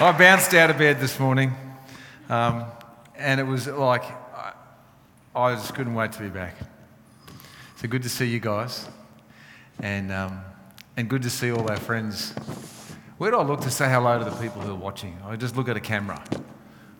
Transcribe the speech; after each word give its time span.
I 0.00 0.10
bounced 0.10 0.52
out 0.54 0.70
of 0.70 0.78
bed 0.78 0.98
this 0.98 1.20
morning, 1.20 1.52
um, 2.28 2.64
and 3.16 3.38
it 3.38 3.44
was 3.44 3.68
like 3.68 4.02
I, 4.02 4.52
I, 5.36 5.54
just 5.54 5.72
couldn't 5.72 5.94
wait 5.94 6.10
to 6.12 6.18
be 6.20 6.28
back. 6.28 6.56
So 7.76 7.86
good 7.86 8.02
to 8.02 8.08
see 8.08 8.26
you 8.26 8.40
guys, 8.40 8.88
and 9.78 10.10
um, 10.10 10.40
and 10.96 11.08
good 11.08 11.22
to 11.22 11.30
see 11.30 11.52
all 11.52 11.70
our 11.70 11.76
friends. 11.76 12.32
Where 13.18 13.30
do 13.30 13.36
I 13.36 13.44
look 13.44 13.60
to 13.60 13.70
say 13.70 13.88
hello 13.88 14.18
to 14.18 14.24
the 14.24 14.32
people 14.32 14.60
who 14.62 14.72
are 14.72 14.76
watching? 14.76 15.16
I 15.24 15.36
just 15.36 15.56
look 15.56 15.68
at 15.68 15.76
a 15.76 15.80
camera. 15.80 16.20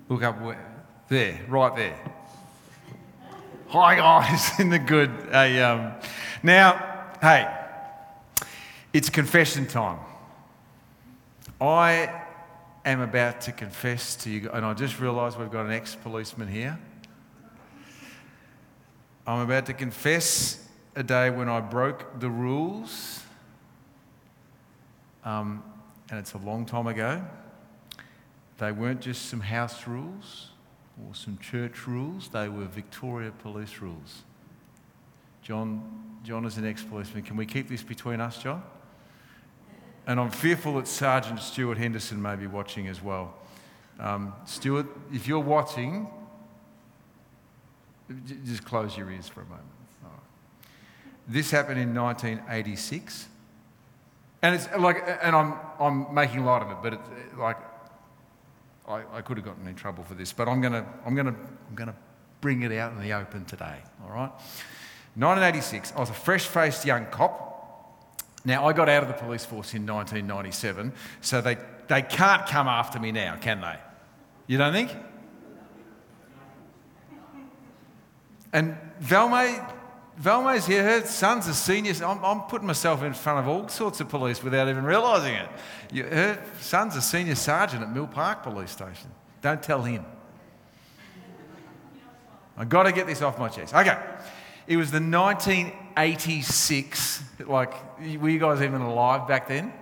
Look 0.09 0.23
up 0.23 0.41
where, 0.41 0.65
there, 1.09 1.41
right 1.49 1.75
there. 1.75 1.99
Hi 3.71 3.97
guys, 3.97 4.53
in 4.61 4.71
the 4.71 4.79
good. 4.79 5.11
Hey, 5.33 5.61
um, 5.61 5.95
now, 6.45 7.11
hey, 7.21 7.53
it's 8.93 9.11
confession 9.11 9.67
time. 9.67 9.99
I 11.61 12.21
am 12.85 13.01
about 13.01 13.41
to 13.43 13.53
confess 13.53 14.15
to 14.17 14.31
you, 14.31 14.51
and 14.51 14.65
I 14.65 14.75
just 14.75 15.01
realised 15.01 15.39
we've 15.39 15.51
got 15.51 15.67
an 15.67 15.73
ex 15.73 15.95
policeman 15.95 16.49
here. 16.49 16.79
I'm 19.27 19.41
about 19.41 19.67
to 19.67 19.73
confess 19.73 20.69
a 20.95 21.03
day 21.03 21.31
when 21.31 21.49
I 21.49 21.61
broke 21.61 22.21
the 22.21 22.29
rules, 22.29 23.23
um, 25.25 25.63
and 26.11 26.19
it's 26.19 26.35
a 26.35 26.39
long 26.39 26.67
time 26.67 26.87
ago. 26.87 27.25
They 28.59 28.71
weren't 28.71 29.01
just 29.01 29.27
some 29.27 29.41
house 29.41 29.87
rules 29.87 30.51
or 31.03 31.15
some 31.15 31.39
church 31.39 31.87
rules, 31.87 32.29
they 32.29 32.49
were 32.49 32.67
Victoria 32.67 33.33
Police 33.43 33.79
rules. 33.81 34.23
John, 35.43 36.19
John 36.23 36.45
is 36.45 36.57
an 36.57 36.67
ex 36.67 36.83
policeman. 36.83 37.23
Can 37.23 37.37
we 37.37 37.47
keep 37.47 37.69
this 37.69 37.83
between 37.83 38.21
us, 38.21 38.39
John? 38.43 38.63
And 40.07 40.21
I'm 40.21 40.31
fearful 40.31 40.75
that 40.75 40.87
Sergeant 40.87 41.41
Stuart 41.41 41.79
Henderson 41.79 42.21
may 42.21 42.37
be 42.37 42.47
watching 42.47 42.89
as 42.89 43.03
well. 43.03 43.35
Um, 43.99 44.35
Stuart, 44.45 44.87
if 45.13 45.27
you're 45.27 45.39
watching, 45.39 46.09
just 48.45 48.65
close 48.65 48.97
your 48.97 49.11
ears 49.11 49.29
for 49.29 49.41
a 49.41 49.47
moment. 49.47 49.65
This 51.27 51.51
happened 51.51 51.81
in 51.81 51.95
1986. 51.95 53.29
And 54.43 54.55
it's 54.55 54.69
like, 54.79 55.03
and 55.23 55.35
I'm, 55.35 55.55
I'm 55.81 56.15
making 56.15 56.45
light 56.45 56.63
of 56.63 56.71
it, 56.71 56.77
but 56.83 56.93
it's 56.93 57.39
like, 57.39 57.57
I, 58.87 59.03
I 59.15 59.23
could 59.23 59.39
have 59.39 59.47
gotten 59.47 59.67
in 59.67 59.75
trouble 59.75 60.05
for 60.05 60.13
this, 60.13 60.35
but 60.35 60.49
I'm 60.49 60.61
going 60.61 60.75
to, 60.75 60.85
I'm 61.07 61.15
to, 61.17 61.35
I'm 61.71 61.77
to 61.89 61.95
bring 62.43 62.61
it 62.61 62.73
out 62.73 62.93
in 62.93 63.01
the 63.01 63.15
open 63.15 63.47
today, 63.47 63.79
all 64.03 64.15
right? 64.15 64.31
1986, 65.17 65.95
I 65.97 66.01
was 66.01 66.11
a 66.11 66.13
fresh 66.13 66.47
faced 66.47 66.85
young 66.85 67.07
cop 67.07 67.54
now, 68.45 68.67
I 68.67 68.73
got 68.75 68.89
out 68.89 69.03
of 69.03 69.09
the 69.09 69.15
police 69.15 69.45
force 69.45 69.73
in 69.73 69.87
1997, 69.87 70.93
so 71.23 71.41
they, 71.41 71.57
they 71.89 72.03
can't 72.03 72.47
come 72.47 72.69
after 72.69 73.01
me 73.01 73.11
now, 73.11 73.37
can 73.37 73.61
they? 73.63 73.77
You 74.47 74.59
don't 74.59 74.73
think? 74.73 74.95
And 78.53 78.77
Valmay, 79.01 79.73
Valmay's 80.21 80.67
here, 80.67 80.85
her 80.85 81.07
son's 81.07 81.49
a 81.49 81.55
senior. 81.55 81.93
I'm, 82.05 82.23
I'm, 82.25 82.41
putting 82.43 82.67
myself 82.67 83.03
in 83.03 83.15
front 83.15 83.41
of 83.41 83.49
all 83.49 83.67
sorts 83.69 84.01
of 84.01 84.09
police 84.09 84.43
without 84.45 84.69
even 84.69 84.85
realising 84.85 85.35
it. 85.35 86.13
Her 86.13 86.45
son's 86.61 86.95
a 86.97 87.03
senior 87.03 87.35
sergeant 87.35 87.83
at 87.83 87.93
Mill 87.93 88.07
Park 88.07 88.43
Police 88.43 88.71
Station. 88.71 89.11
Don't 89.41 89.63
tell 89.63 89.83
him. 89.83 90.05
I've 92.57 92.69
got 92.69 92.85
to 92.85 92.93
get 92.93 93.07
this 93.07 93.23
off 93.23 93.39
my 93.39 93.49
chest. 93.49 93.75
Okay. 93.75 93.99
It 94.67 94.77
was 94.77 94.91
the 94.91 95.01
1986, 95.97 97.23
like, 97.47 97.73
were 98.21 98.29
you 98.29 98.41
guys 98.41 98.61
even 98.63 98.81
alive 98.81 99.29
back 99.29 99.47
then? 99.47 99.73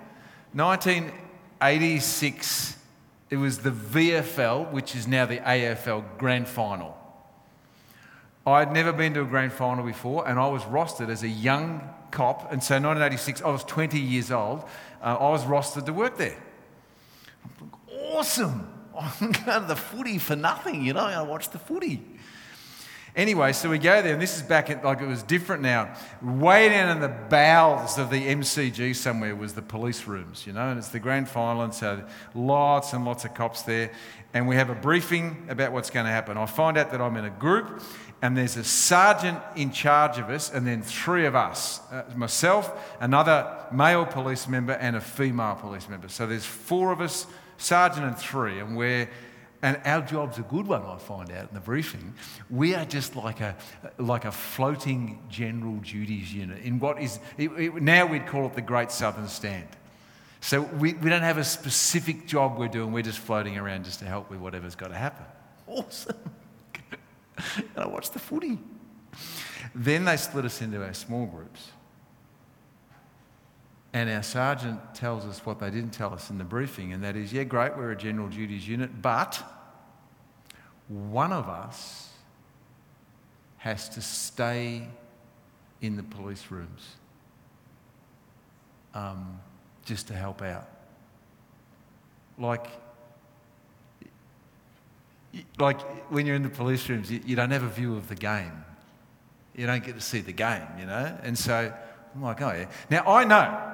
1986, 0.53 2.77
it 3.31 3.37
was 3.37 3.61
the 3.61 3.71
VFL, 3.71 4.71
which 4.73 4.95
is 4.95 5.09
now 5.09 5.25
the 5.25 5.39
AFL 5.39 6.05
Grand 6.19 6.47
Final. 6.47 6.99
I'd 8.47 8.73
never 8.73 8.93
been 8.93 9.15
to 9.15 9.23
a 9.23 9.25
grand 9.25 9.53
final 9.53 9.85
before, 9.85 10.29
and 10.29 10.39
I 10.39 10.49
was 10.49 10.63
rostered 10.65 11.09
as 11.09 11.23
a 11.23 11.29
young 11.29 11.89
cop. 12.11 12.53
And 12.53 12.63
so, 12.63 12.75
1986, 12.75 13.41
I 13.41 13.49
was 13.49 13.65
20 13.65 13.99
years 13.99 14.31
old. 14.31 14.65
Uh, 15.01 15.17
I 15.19 15.31
was 15.31 15.45
rostered 15.45 15.87
to 15.87 15.93
work 15.93 16.19
there. 16.19 16.37
Awesome! 18.13 18.69
I'm 18.99 19.33
going 19.33 19.63
to 19.63 19.67
the 19.67 19.77
footy 19.77 20.19
for 20.19 20.37
nothing, 20.37 20.85
you 20.85 20.93
know. 20.93 21.01
I 21.01 21.23
watched 21.23 21.53
the 21.53 21.59
footy. 21.59 22.03
Anyway, 23.15 23.53
so 23.53 23.69
we 23.69 23.77
go 23.79 24.01
there, 24.01 24.15
and 24.15 24.23
this 24.23 24.37
is 24.37 24.43
back 24.43 24.71
at 24.71 24.83
like 24.83 25.03
it 25.03 25.07
was 25.07 25.23
different 25.23 25.61
now. 25.61 25.95
Way 26.23 26.71
down 26.71 26.97
in 26.97 27.03
the 27.03 27.11
bowels 27.11 27.99
of 27.99 28.09
the 28.09 28.27
MCG 28.27 28.97
somewhere 28.97 29.37
was 29.37 29.53
the 29.53 29.61
police 29.61 30.07
rooms, 30.07 30.47
you 30.47 30.55
know, 30.55 30.71
and 30.71 30.79
it's 30.79 30.89
the 30.89 30.99
grand 30.99 31.29
final, 31.29 31.61
and 31.61 31.75
so 31.75 32.03
lots 32.35 32.95
and 32.95 33.05
lots 33.05 33.27
of 33.27 33.35
cops 33.35 33.63
there. 33.63 33.93
And 34.33 34.49
we 34.49 34.57
have 34.57 34.71
a 34.71 34.75
briefing 34.75 35.47
about 35.51 35.73
what's 35.73 35.91
going 35.91 36.07
to 36.07 36.11
happen. 36.11 36.39
I 36.39 36.47
find 36.47 36.79
out 36.79 36.91
that 36.93 37.03
I'm 37.03 37.19
in 37.19 37.27
a 37.27 37.31
group, 37.31 37.83
and 38.23 38.35
there's 38.35 38.57
a 38.57 38.65
sergeant 38.65 39.39
in 39.57 39.73
charge 39.73 40.17
of 40.17 40.31
us, 40.31 40.51
and 40.51 40.67
then 40.67 40.81
three 40.81 41.27
of 41.27 41.35
us 41.35 41.81
uh, 41.93 42.05
myself, 42.17 42.97
another 42.99 43.59
male 43.71 44.07
police 44.07 44.49
member, 44.49 44.73
and 44.73 44.97
a 44.97 45.03
female 45.03 45.57
police 45.57 45.87
member. 45.87 46.09
So 46.09 46.27
there's 46.27 46.47
four 46.47 46.93
of 46.93 47.03
us, 47.03 47.27
sergeant 47.59 48.07
and 48.07 48.17
three, 48.17 48.59
and 48.59 48.75
we're 48.75 49.11
and 49.63 49.81
our 49.85 50.03
job's 50.03 50.39
a 50.39 50.43
good 50.43 50.67
one, 50.67 50.83
I 50.83 50.99
find 50.99 51.31
out 51.31 51.49
in 51.49 51.55
the 51.55 51.61
briefing. 51.61 52.15
We 52.51 52.75
are 52.75 52.85
just 52.85 53.15
like 53.15 53.41
a, 53.41 53.57
like 53.97 54.25
a 54.25 54.33
floating 54.33 55.23
general 55.29 55.77
duties 55.77 56.35
unit 56.35 56.63
in 56.63 56.81
what 56.81 57.01
is, 57.01 57.21
it, 57.39 57.49
it, 57.53 57.75
now 57.81 58.05
we'd 58.07 58.27
call 58.27 58.47
it 58.47 58.55
the 58.55 58.61
Great 58.63 58.91
Southern 58.91 59.29
Stand. 59.29 59.69
So 60.41 60.63
we, 60.63 60.95
we 60.95 61.09
don't 61.09 61.23
have 61.23 61.39
a 61.39 61.45
specific 61.45 62.27
job 62.27 62.59
we're 62.59 62.67
doing, 62.67 62.91
we're 62.91 63.05
just 63.05 63.21
floating 63.21 63.57
around 63.57 63.85
just 63.85 64.01
to 64.01 64.05
help 64.05 64.29
with 64.29 64.41
whatever's 64.41 64.75
got 64.75 64.89
to 64.89 64.97
happen. 64.97 65.25
Awesome. 65.69 66.17
and 67.57 67.69
I 67.77 67.87
watch 67.87 68.11
the 68.11 68.19
footy. 68.19 68.59
Then 69.77 70.05
they 70.05 70.17
split 70.17 70.45
us 70.45 70.61
into 70.61 70.85
our 70.85 70.93
small 70.93 71.27
groups. 71.27 71.71
And 73.93 74.09
our 74.09 74.23
sergeant 74.23 74.95
tells 74.95 75.27
us 75.27 75.45
what 75.45 75.59
they 75.59 75.71
didn't 75.71 75.91
tell 75.91 76.15
us 76.15 76.31
in 76.31 76.39
the 76.39 76.45
briefing, 76.45 76.93
and 76.93 77.05
that 77.05 77.15
is, 77.15 77.33
yeah, 77.33 77.45
great, 77.45 77.77
we're 77.77 77.91
a 77.91 77.97
general 77.97 78.29
duties 78.29 78.67
unit, 78.67 79.03
but 79.03 79.43
one 80.89 81.33
of 81.33 81.49
us 81.49 82.09
has 83.59 83.89
to 83.91 84.01
stay 84.01 84.89
in 85.83 85.97
the 85.97 86.03
police 86.03 86.51
rooms 86.51 86.97
um, 88.95 89.41
just 89.85 90.09
to 90.09 90.15
help 90.15 90.43
out. 90.43 90.69
Like, 92.39 92.67
like 95.59 95.81
when 96.11 96.27
you're 96.27 96.37
in 96.37 96.43
the 96.43 96.49
police 96.49 96.89
rooms, 96.89 97.11
you, 97.11 97.21
you 97.25 97.37
don't 97.37 97.51
have 97.51 97.63
a 97.63 97.69
view 97.69 97.95
of 97.97 98.09
the 98.09 98.15
game. 98.15 98.65
You 99.55 99.67
don't 99.67 99.85
get 99.85 99.95
to 99.97 100.01
see 100.01 100.21
the 100.21 100.33
game, 100.33 100.67
you 100.79 100.87
know? 100.87 101.17
And 101.23 101.39
so 101.39 101.73
I'm 102.15 102.23
like, 102.23 102.41
oh 102.41 102.53
yeah. 102.53 102.69
Now 102.91 103.07
I 103.07 103.25
know 103.25 103.72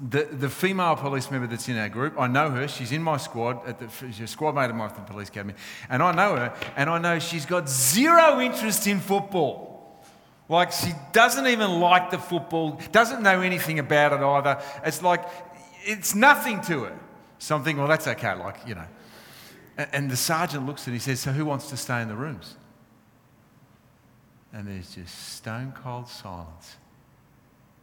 the, 0.00 0.24
the 0.24 0.48
female 0.48 0.96
police 0.96 1.30
member 1.30 1.46
that's 1.46 1.68
in 1.68 1.76
our 1.76 1.88
group, 1.88 2.18
I 2.18 2.26
know 2.26 2.50
her. 2.50 2.66
She's 2.66 2.92
in 2.92 3.02
my 3.02 3.16
squad. 3.16 3.66
At 3.66 3.78
the, 3.78 3.88
she's 4.06 4.20
a 4.20 4.26
squad 4.26 4.54
mate 4.54 4.70
of 4.70 4.76
mine 4.76 4.90
from 4.90 5.04
the 5.04 5.12
police 5.12 5.28
academy. 5.28 5.54
And 5.88 6.02
I 6.02 6.12
know 6.12 6.36
her, 6.36 6.54
and 6.76 6.90
I 6.90 6.98
know 6.98 7.18
she's 7.18 7.46
got 7.46 7.68
zero 7.68 8.40
interest 8.40 8.86
in 8.86 9.00
football. 9.00 10.02
Like, 10.48 10.72
she 10.72 10.92
doesn't 11.12 11.46
even 11.46 11.80
like 11.80 12.10
the 12.10 12.18
football, 12.18 12.80
doesn't 12.90 13.22
know 13.22 13.40
anything 13.40 13.78
about 13.78 14.12
it 14.12 14.20
either. 14.20 14.62
It's 14.84 15.02
like, 15.02 15.24
it's 15.84 16.14
nothing 16.14 16.60
to 16.62 16.84
her. 16.84 16.98
So 17.38 17.56
I'm 17.56 17.64
thinking, 17.64 17.80
well, 17.80 17.88
that's 17.88 18.06
okay, 18.06 18.34
like, 18.34 18.56
you 18.66 18.74
know. 18.74 18.86
And, 19.76 19.88
and 19.92 20.10
the 20.10 20.16
sergeant 20.16 20.66
looks 20.66 20.82
at 20.82 20.88
it, 20.88 20.92
he 20.94 20.98
says, 20.98 21.20
So 21.20 21.32
who 21.32 21.44
wants 21.44 21.70
to 21.70 21.76
stay 21.76 22.02
in 22.02 22.08
the 22.08 22.16
rooms? 22.16 22.56
And 24.52 24.68
there's 24.68 24.94
just 24.94 25.36
stone 25.36 25.72
cold 25.72 26.08
silence. 26.08 26.76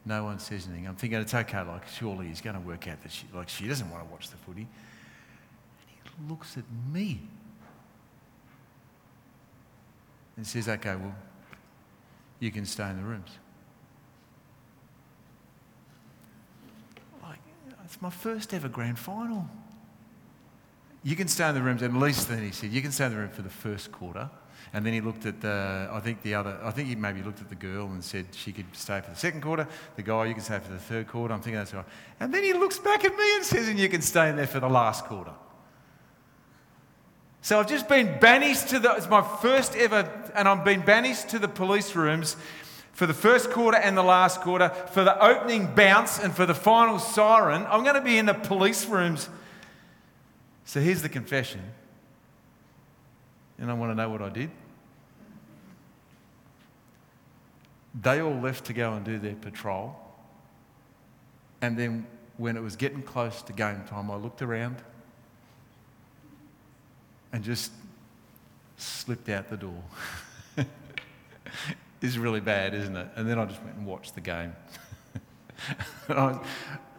No 0.05 0.23
one 0.23 0.39
says 0.39 0.67
anything. 0.67 0.87
I'm 0.87 0.95
thinking 0.95 1.19
it's 1.19 1.33
okay, 1.33 1.61
like, 1.61 1.87
surely 1.87 2.27
he's 2.27 2.41
going 2.41 2.55
to 2.55 2.61
work 2.61 2.87
out 2.87 3.01
that 3.03 3.11
she, 3.11 3.25
like, 3.33 3.49
she 3.49 3.67
doesn't 3.67 3.89
want 3.91 4.03
to 4.03 4.11
watch 4.11 4.29
the 4.29 4.37
footy. 4.37 4.61
And 4.61 5.89
he 6.03 6.29
looks 6.29 6.57
at 6.57 6.63
me 6.91 7.21
and 10.37 10.47
says, 10.47 10.69
okay, 10.69 10.95
well, 10.95 11.15
you 12.39 12.49
can 12.49 12.65
stay 12.65 12.89
in 12.89 12.97
the 12.97 13.03
rooms. 13.03 13.29
Like, 17.21 17.39
it's 17.83 18.01
my 18.01 18.09
first 18.09 18.53
ever 18.53 18.69
grand 18.69 18.97
final. 18.97 19.47
You 21.03 21.15
can 21.15 21.27
stay 21.27 21.49
in 21.49 21.55
the 21.55 21.61
rooms, 21.61 21.83
at 21.83 21.93
least 21.93 22.29
then 22.29 22.41
he 22.41 22.51
said, 22.51 22.71
you 22.71 22.81
can 22.81 22.91
stay 22.91 23.05
in 23.05 23.11
the 23.11 23.17
room 23.17 23.29
for 23.29 23.41
the 23.41 23.49
first 23.49 23.91
quarter. 23.91 24.29
And 24.73 24.85
then 24.85 24.93
he 24.93 25.01
looked 25.01 25.25
at 25.25 25.41
the, 25.41 25.89
I 25.91 25.99
think 25.99 26.21
the 26.21 26.35
other, 26.35 26.59
I 26.63 26.71
think 26.71 26.89
he 26.89 26.95
maybe 26.95 27.23
looked 27.23 27.41
at 27.41 27.49
the 27.49 27.55
girl 27.55 27.87
and 27.87 28.03
said 28.03 28.27
she 28.31 28.51
could 28.51 28.65
stay 28.73 29.01
for 29.01 29.09
the 29.09 29.15
second 29.15 29.41
quarter. 29.41 29.67
The 29.95 30.03
guy, 30.03 30.25
you 30.25 30.33
can 30.33 30.43
stay 30.43 30.59
for 30.59 30.71
the 30.71 30.79
third 30.79 31.07
quarter. 31.07 31.33
I'm 31.33 31.41
thinking 31.41 31.57
that's 31.57 31.73
right. 31.73 31.85
And 32.19 32.33
then 32.33 32.43
he 32.43 32.53
looks 32.53 32.77
back 32.79 33.03
at 33.05 33.15
me 33.15 33.35
and 33.35 33.45
says, 33.45 33.67
and 33.67 33.79
you 33.79 33.89
can 33.89 34.01
stay 34.01 34.29
in 34.29 34.35
there 34.35 34.47
for 34.47 34.59
the 34.59 34.69
last 34.69 35.05
quarter. 35.05 35.31
So 37.41 37.59
I've 37.59 37.69
just 37.69 37.87
been 37.87 38.19
banished 38.19 38.69
to 38.69 38.79
the, 38.79 38.93
it's 38.95 39.09
my 39.09 39.21
first 39.21 39.75
ever, 39.75 40.09
and 40.35 40.47
I've 40.47 40.65
been 40.65 40.81
banished 40.81 41.29
to 41.29 41.39
the 41.39 41.47
police 41.47 41.95
rooms 41.95 42.35
for 42.91 43.05
the 43.05 43.13
first 43.13 43.49
quarter 43.49 43.77
and 43.77 43.97
the 43.97 44.03
last 44.03 44.41
quarter, 44.41 44.69
for 44.91 45.03
the 45.03 45.17
opening 45.23 45.73
bounce 45.73 46.19
and 46.19 46.35
for 46.35 46.45
the 46.45 46.53
final 46.53 46.99
siren. 46.99 47.65
I'm 47.69 47.83
going 47.83 47.95
to 47.95 48.01
be 48.01 48.17
in 48.17 48.25
the 48.25 48.33
police 48.33 48.85
rooms 48.85 49.29
So 50.69 50.79
here's 50.79 51.01
the 51.01 51.09
confession. 51.09 51.61
And 53.59 53.69
I 53.69 53.73
want 53.73 53.91
to 53.91 53.95
know 53.95 54.09
what 54.09 54.21
I 54.21 54.29
did. 54.29 54.49
They 58.01 58.21
all 58.21 58.39
left 58.39 58.65
to 58.65 58.73
go 58.73 58.93
and 58.93 59.03
do 59.03 59.17
their 59.17 59.35
patrol. 59.35 59.95
And 61.61 61.77
then 61.77 62.07
when 62.37 62.55
it 62.55 62.61
was 62.61 62.75
getting 62.75 63.01
close 63.01 63.41
to 63.43 63.53
game 63.53 63.83
time, 63.87 64.09
I 64.09 64.15
looked 64.15 64.41
around 64.41 64.77
and 67.33 67.43
just 67.43 67.71
slipped 68.77 69.27
out 69.29 69.49
the 69.49 69.57
door. 69.57 69.83
it's 72.01 72.17
really 72.17 72.39
bad, 72.39 72.73
isn't 72.73 72.95
it? 72.95 73.07
And 73.15 73.29
then 73.29 73.37
I 73.37 73.45
just 73.45 73.61
went 73.63 73.75
and 73.75 73.85
watched 73.85 74.15
the 74.15 74.21
game. 74.21 74.55
I, 76.09 76.39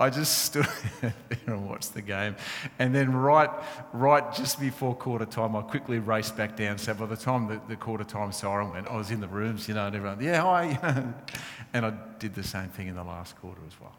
I, 0.00 0.11
just 0.11 0.44
stood 0.44 0.67
there 1.00 1.14
and 1.47 1.69
watched 1.69 1.94
the 1.94 2.02
game. 2.02 2.37
And 2.79 2.94
then, 2.94 3.12
right, 3.12 3.50
right 3.93 4.32
just 4.35 4.58
before 4.58 4.94
quarter 4.94 5.26
time, 5.26 5.55
I 5.55 5.62
quickly 5.62 5.99
raced 5.99 6.37
back 6.37 6.56
down. 6.56 6.79
So, 6.79 6.94
by 6.94 7.06
the 7.06 7.17
time 7.17 7.47
the, 7.47 7.61
the 7.69 7.76
quarter 7.76 8.05
time 8.05 8.32
siren 8.32 8.70
went, 8.73 8.88
I 8.88 8.97
was 8.97 9.11
in 9.11 9.20
the 9.20 9.29
rooms, 9.29 9.69
you 9.69 9.75
know, 9.75 9.87
and 9.87 9.94
everyone, 9.94 10.23
yeah, 10.23 10.43
hi. 10.43 11.05
and 11.73 11.87
I 11.87 11.93
did 12.19 12.35
the 12.35 12.43
same 12.43 12.69
thing 12.69 12.88
in 12.88 12.97
the 12.97 13.05
last 13.05 13.37
quarter 13.41 13.61
as 13.67 13.81
well. 13.81 13.94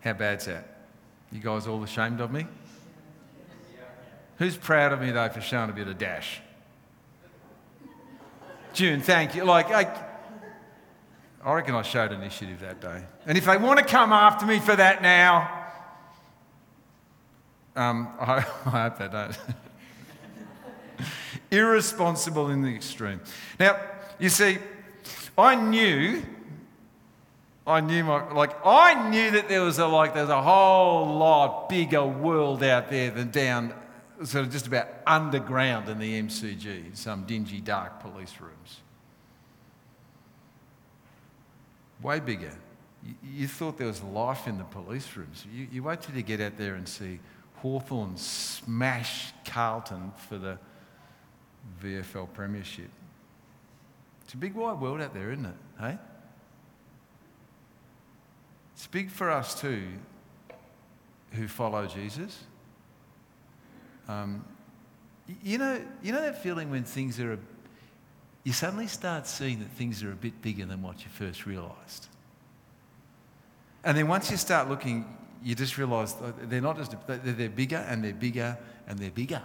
How 0.00 0.12
bad's 0.12 0.46
that? 0.46 0.86
You 1.30 1.40
guys 1.40 1.66
all 1.66 1.82
ashamed 1.82 2.20
of 2.20 2.32
me? 2.32 2.46
Who's 4.38 4.56
proud 4.56 4.92
of 4.92 5.00
me 5.00 5.12
though 5.12 5.28
for 5.28 5.40
showing 5.40 5.70
a 5.70 5.72
bit 5.72 5.88
of 5.88 5.98
dash? 5.98 6.40
June, 8.72 9.00
thank 9.00 9.34
you. 9.34 9.44
Like, 9.44 9.70
I, 9.70 10.11
I 11.44 11.54
reckon 11.54 11.74
I 11.74 11.82
showed 11.82 12.12
initiative 12.12 12.60
that 12.60 12.80
day. 12.80 13.02
And 13.26 13.36
if 13.36 13.46
they 13.46 13.56
want 13.56 13.78
to 13.78 13.84
come 13.84 14.12
after 14.12 14.46
me 14.46 14.60
for 14.60 14.76
that 14.76 15.02
now, 15.02 15.66
um, 17.74 18.08
I, 18.20 18.36
I 18.66 18.88
hope 18.88 18.98
they 18.98 19.08
don't. 19.08 19.38
Irresponsible 21.50 22.50
in 22.50 22.62
the 22.62 22.74
extreme. 22.74 23.20
Now, 23.58 23.80
you 24.18 24.28
see, 24.28 24.58
I 25.36 25.54
knew 25.54 26.22
I 27.66 27.80
knew 27.80 28.02
my 28.02 28.32
like 28.32 28.66
I 28.66 29.08
knew 29.08 29.30
that 29.32 29.48
there 29.48 29.62
was 29.62 29.78
a 29.78 29.86
like 29.86 30.14
there's 30.14 30.28
a 30.28 30.42
whole 30.42 31.16
lot 31.16 31.68
bigger 31.68 32.04
world 32.04 32.62
out 32.62 32.90
there 32.90 33.10
than 33.10 33.30
down 33.30 33.72
sort 34.24 34.44
of 34.44 34.52
just 34.52 34.66
about 34.66 34.88
underground 35.06 35.88
in 35.88 35.98
the 35.98 36.22
MCG, 36.22 36.96
some 36.96 37.24
dingy 37.24 37.60
dark 37.60 38.00
police 38.00 38.34
rooms. 38.40 38.80
Way 42.02 42.20
bigger. 42.20 42.52
You, 43.04 43.14
you 43.24 43.48
thought 43.48 43.78
there 43.78 43.86
was 43.86 44.02
life 44.02 44.46
in 44.46 44.58
the 44.58 44.64
police 44.64 45.16
rooms. 45.16 45.44
You, 45.52 45.68
you 45.70 45.82
wait 45.82 46.02
till 46.02 46.14
you 46.14 46.22
get 46.22 46.40
out 46.40 46.56
there 46.56 46.74
and 46.74 46.88
see 46.88 47.20
Hawthorn 47.56 48.16
smash 48.16 49.32
Carlton 49.44 50.12
for 50.28 50.38
the 50.38 50.58
VFL 51.82 52.32
Premiership. 52.32 52.90
It's 54.24 54.34
a 54.34 54.36
big 54.36 54.54
wide 54.54 54.80
world 54.80 55.00
out 55.00 55.14
there, 55.14 55.30
isn't 55.30 55.46
it? 55.46 55.54
Hey? 55.78 55.98
It's 58.74 58.86
big 58.86 59.10
for 59.10 59.30
us 59.30 59.60
too, 59.60 59.82
who 61.32 61.46
follow 61.46 61.86
Jesus. 61.86 62.44
Um, 64.08 64.44
you 65.42 65.58
know, 65.58 65.80
you 66.02 66.12
know 66.12 66.20
that 66.20 66.42
feeling 66.42 66.70
when 66.70 66.82
things 66.82 67.20
are, 67.20 67.34
a, 67.34 67.38
you 68.44 68.52
suddenly 68.52 68.86
start 68.86 69.26
seeing 69.26 69.60
that 69.60 69.70
things 69.70 70.02
are 70.02 70.10
a 70.12 70.16
bit 70.16 70.40
bigger 70.42 70.64
than 70.64 70.82
what 70.82 71.04
you 71.04 71.10
first 71.10 71.46
realised. 71.46 72.08
And 73.84 73.96
then 73.96 74.08
once 74.08 74.30
you 74.30 74.36
start 74.36 74.68
looking, 74.68 75.04
you 75.42 75.54
just 75.54 75.78
realise 75.78 76.14
they're 76.42 76.60
not 76.60 76.76
just, 76.76 76.94
they're 77.06 77.48
bigger 77.48 77.84
and 77.88 78.02
they're 78.04 78.12
bigger 78.12 78.56
and 78.86 78.98
they're 78.98 79.10
bigger. 79.10 79.42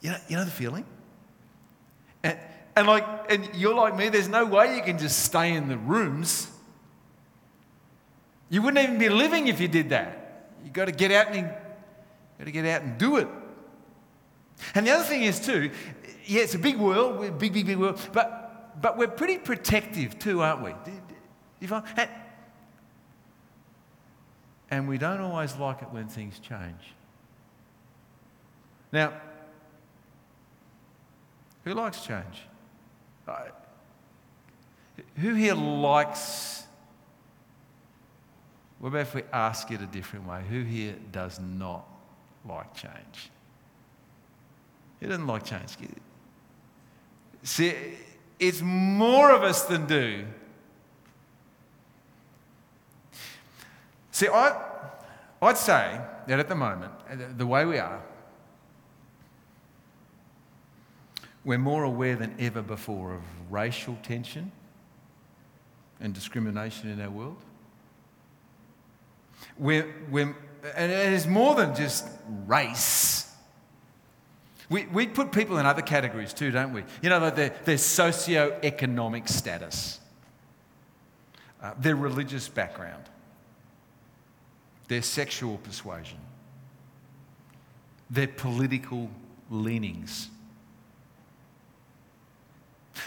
You 0.00 0.10
know, 0.10 0.18
you 0.28 0.36
know 0.36 0.44
the 0.44 0.50
feeling? 0.50 0.84
And, 2.22 2.38
and 2.76 2.86
like, 2.86 3.30
and 3.30 3.48
you're 3.54 3.74
like 3.74 3.96
me, 3.96 4.08
there's 4.08 4.28
no 4.28 4.44
way 4.44 4.76
you 4.76 4.82
can 4.82 4.98
just 4.98 5.24
stay 5.24 5.52
in 5.52 5.68
the 5.68 5.76
rooms 5.76 6.48
you 8.52 8.60
wouldn't 8.60 8.84
even 8.84 8.98
be 8.98 9.08
living 9.08 9.46
if 9.46 9.62
you 9.62 9.66
did 9.66 9.88
that. 9.88 10.50
You've 10.62 10.74
got 10.74 10.84
to 10.84 10.92
get 10.92 11.10
out 11.10 11.34
and 11.34 11.48
got 12.38 12.44
to 12.44 12.50
get 12.50 12.66
out 12.66 12.82
and 12.82 12.98
do 12.98 13.16
it. 13.16 13.26
And 14.74 14.86
the 14.86 14.90
other 14.90 15.04
thing 15.04 15.22
is 15.22 15.40
too, 15.40 15.70
yeah, 16.26 16.42
it's 16.42 16.54
a 16.54 16.58
big 16.58 16.76
world, 16.76 17.38
big, 17.38 17.52
big, 17.52 17.66
big 17.66 17.78
world, 17.78 18.00
but 18.12 18.80
but 18.80 18.96
we're 18.96 19.08
pretty 19.08 19.38
protective 19.38 20.18
too, 20.18 20.40
aren't 20.40 20.62
we? 20.62 20.74
And, 21.96 22.10
and 24.70 24.88
we 24.88 24.98
don't 24.98 25.20
always 25.20 25.56
like 25.56 25.82
it 25.82 25.88
when 25.90 26.08
things 26.08 26.38
change. 26.38 26.94
Now, 28.90 29.12
who 31.64 31.74
likes 31.74 32.04
change? 32.04 32.42
Who 35.16 35.34
here 35.34 35.54
likes 35.54 36.62
what 38.82 38.88
about 38.88 39.02
if 39.02 39.14
we 39.14 39.22
ask 39.32 39.70
it 39.70 39.80
a 39.80 39.86
different 39.86 40.26
way? 40.26 40.42
Who 40.50 40.62
here 40.62 40.96
does 41.12 41.38
not 41.38 41.86
like 42.44 42.74
change? 42.74 43.30
Who 44.98 45.06
doesn't 45.06 45.28
like 45.28 45.44
change? 45.44 45.76
See, 47.42 47.74
it's 48.38 48.60
more 48.60 49.30
of 49.30 49.42
us 49.42 49.64
than 49.64 49.86
do. 49.86 50.24
See, 54.10 54.28
I, 54.28 54.60
I'd 55.40 55.58
say 55.58 56.00
that 56.26 56.38
at 56.38 56.48
the 56.48 56.54
moment, 56.54 56.92
uh, 57.10 57.16
the 57.36 57.46
way 57.46 57.64
we 57.64 57.78
are, 57.78 58.00
we're 61.44 61.58
more 61.58 61.82
aware 61.82 62.14
than 62.14 62.36
ever 62.38 62.62
before 62.62 63.14
of 63.14 63.22
racial 63.50 63.98
tension 64.02 64.52
and 66.00 66.14
discrimination 66.14 66.90
in 66.90 67.00
our 67.00 67.10
world. 67.10 67.38
We're, 69.58 69.92
we're, 70.10 70.36
and 70.76 70.92
it 70.92 71.12
is 71.12 71.26
more 71.26 71.54
than 71.54 71.74
just 71.74 72.06
race. 72.46 73.31
We, 74.72 74.86
we 74.86 75.06
put 75.06 75.32
people 75.32 75.58
in 75.58 75.66
other 75.66 75.82
categories 75.82 76.32
too, 76.32 76.50
don't 76.50 76.72
we? 76.72 76.82
You 77.02 77.10
know, 77.10 77.18
like 77.18 77.36
their, 77.36 77.50
their 77.66 77.76
socio-economic 77.76 79.28
status, 79.28 80.00
uh, 81.62 81.74
their 81.78 81.94
religious 81.94 82.48
background, 82.48 83.04
their 84.88 85.02
sexual 85.02 85.58
persuasion, 85.58 86.16
their 88.08 88.28
political 88.28 89.10
leanings. 89.50 90.30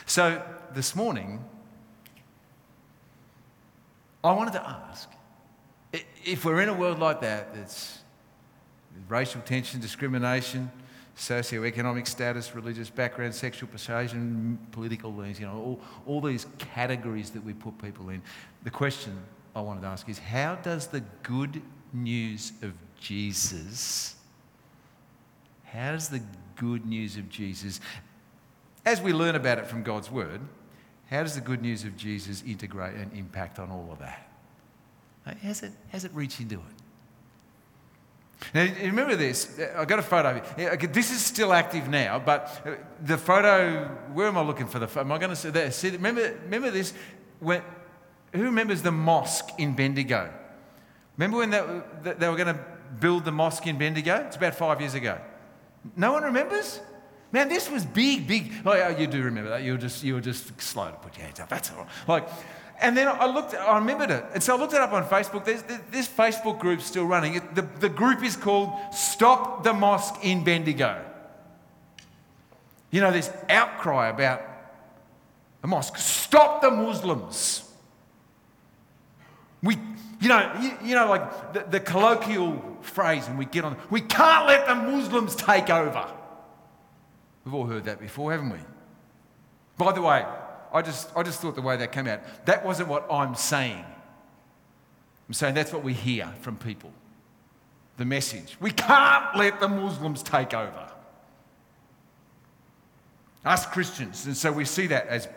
So 0.05 0.39
this 0.75 0.95
morning, 0.95 1.43
I 4.23 4.33
wanted 4.33 4.53
to 4.53 4.69
ask 4.69 5.09
if 6.23 6.45
we're 6.45 6.61
in 6.61 6.69
a 6.69 6.75
world 6.75 6.99
like 6.99 7.21
that, 7.21 7.55
it's 7.55 7.99
racial 9.09 9.41
tension, 9.41 9.79
discrimination, 9.79 10.69
socioeconomic 11.15 12.07
status, 12.07 12.53
religious 12.53 12.89
background, 12.89 13.33
sexual 13.33 13.69
persuasion, 13.69 14.59
political 14.71 15.13
leanings, 15.13 15.39
you 15.39 15.45
know, 15.45 15.53
all, 15.53 15.79
all 16.05 16.21
these 16.21 16.45
categories 16.57 17.29
that 17.31 17.43
we 17.43 17.53
put 17.53 17.77
people 17.81 18.09
in. 18.09 18.21
The 18.63 18.71
question 18.71 19.17
I 19.55 19.61
wanted 19.61 19.81
to 19.81 19.87
ask 19.87 20.09
is 20.09 20.19
how 20.19 20.55
does 20.55 20.87
the 20.87 21.01
good 21.23 21.61
news 21.93 22.51
of 22.61 22.73
Jesus, 22.99 24.15
how 25.63 25.91
does 25.93 26.09
the 26.09 26.21
good 26.57 26.85
news 26.85 27.15
of 27.15 27.29
Jesus, 27.29 27.79
as 28.85 29.01
we 29.01 29.13
learn 29.13 29.35
about 29.35 29.57
it 29.57 29.67
from 29.67 29.83
God's 29.83 30.11
Word, 30.11 30.41
how 31.09 31.23
does 31.23 31.35
the 31.35 31.41
good 31.41 31.61
news 31.61 31.83
of 31.83 31.95
Jesus 31.95 32.43
integrate 32.45 32.95
and 32.95 33.13
impact 33.13 33.59
on 33.59 33.71
all 33.71 33.89
of 33.91 33.99
that? 33.99 34.27
How's 35.41 35.63
it, 35.63 35.71
how's 35.91 36.03
it 36.03 36.11
reach 36.13 36.39
into 36.39 36.55
it? 36.55 36.84
Now, 38.53 38.63
remember 38.81 39.15
this. 39.15 39.59
I 39.75 39.85
got 39.85 39.99
a 39.99 40.03
photo. 40.03 40.41
This 40.91 41.11
is 41.11 41.23
still 41.23 41.53
active 41.53 41.87
now, 41.87 42.19
but 42.19 42.61
uh, 42.65 42.71
the 43.01 43.17
photo. 43.17 43.85
Where 44.13 44.27
am 44.27 44.37
I 44.37 44.41
looking 44.41 44.67
for 44.67 44.79
the 44.79 44.87
photo? 44.87 45.05
Am 45.05 45.11
I 45.11 45.17
going 45.17 45.29
to 45.29 45.35
see 45.35 45.49
that? 45.49 45.73
See, 45.73 45.91
remember, 45.91 46.35
remember 46.43 46.71
this. 46.71 46.93
When, 47.39 47.61
who 48.33 48.43
remembers 48.43 48.81
the 48.81 48.91
mosque 48.91 49.49
in 49.57 49.75
Bendigo? 49.75 50.31
Remember 51.17 51.37
when 51.37 51.49
they, 51.49 52.13
they 52.13 52.27
were 52.27 52.35
going 52.35 52.53
to 52.55 52.59
build 52.99 53.25
the 53.25 53.31
mosque 53.31 53.65
in 53.67 53.77
Bendigo? 53.77 54.15
It's 54.27 54.35
about 54.35 54.55
five 54.55 54.79
years 54.81 54.93
ago. 54.93 55.17
No 55.95 56.13
one 56.13 56.23
remembers? 56.23 56.79
Man, 57.31 57.49
this 57.49 57.69
was 57.69 57.85
big, 57.85 58.27
big. 58.27 58.51
Oh, 58.65 58.89
you 58.89 59.07
do 59.07 59.21
remember 59.21 59.49
that. 59.51 59.63
You 59.63 59.73
were 59.73 59.77
just, 59.77 60.03
you 60.03 60.13
were 60.13 60.21
just 60.21 60.61
slow 60.61 60.89
to 60.91 60.97
put 60.97 61.17
your 61.17 61.25
hands 61.25 61.39
up. 61.39 61.49
That's 61.49 61.71
all. 61.71 61.87
Like, 62.07 62.27
and 62.81 62.95
then 62.95 63.07
I 63.07 63.25
looked, 63.25 63.53
I 63.53 63.77
remembered 63.77 64.11
it. 64.11 64.25
And 64.33 64.43
so 64.43 64.55
I 64.55 64.59
looked 64.59 64.73
it 64.73 64.81
up 64.81 64.91
on 64.91 65.05
Facebook. 65.05 65.45
There's, 65.45 65.63
this 65.91 66.07
Facebook 66.07 66.59
group's 66.59 66.85
still 66.85 67.05
running. 67.05 67.41
The, 67.53 67.61
the 67.79 67.89
group 67.89 68.23
is 68.23 68.35
called 68.35 68.71
Stop 68.93 69.63
the 69.63 69.73
Mosque 69.73 70.23
in 70.23 70.43
Bendigo. 70.43 71.03
You 72.91 73.01
know, 73.01 73.11
this 73.11 73.31
outcry 73.49 74.09
about 74.09 74.41
the 75.61 75.67
mosque. 75.67 75.97
Stop 75.97 76.61
the 76.61 76.71
Muslims. 76.71 77.63
We, 79.63 79.77
you 80.21 80.29
know, 80.29 80.51
you, 80.61 80.77
you 80.83 80.95
know, 80.95 81.09
like 81.09 81.53
the, 81.53 81.65
the 81.71 81.79
colloquial 81.79 82.77
phrase, 82.81 83.27
and 83.27 83.37
we 83.37 83.45
get 83.45 83.65
on, 83.65 83.77
we 83.89 84.01
can't 84.01 84.47
let 84.47 84.67
the 84.67 84.75
Muslims 84.75 85.35
take 85.35 85.69
over. 85.69 86.07
We've 87.43 87.53
all 87.53 87.65
heard 87.65 87.85
that 87.85 87.99
before, 87.99 88.31
haven't 88.31 88.51
we? 88.51 88.59
By 89.77 89.91
the 89.91 90.01
way, 90.01 90.25
I 90.75 90.81
just, 90.81 91.09
I 91.15 91.23
just 91.23 91.39
thought 91.39 91.55
the 91.55 91.61
way 91.61 91.77
that 91.77 91.93
came 91.93 92.05
out, 92.05 92.19
that 92.45 92.65
wasn't 92.65 92.89
what 92.89 93.09
I'm 93.09 93.33
saying. 93.33 93.85
I'm 95.27 95.33
saying 95.33 95.55
that's 95.55 95.71
what 95.71 95.85
we 95.85 95.93
hear 95.93 96.27
from 96.41 96.57
people. 96.57 96.91
The 97.95 98.03
message. 98.03 98.57
We 98.59 98.71
can't 98.71 99.37
let 99.37 99.61
the 99.61 99.69
Muslims 99.69 100.21
take 100.21 100.53
over. 100.53 100.91
Us 103.45 103.65
Christians. 103.65 104.25
And 104.25 104.35
so 104.35 104.51
we 104.51 104.65
see 104.65 104.87
that 104.87 105.07
as 105.07 105.29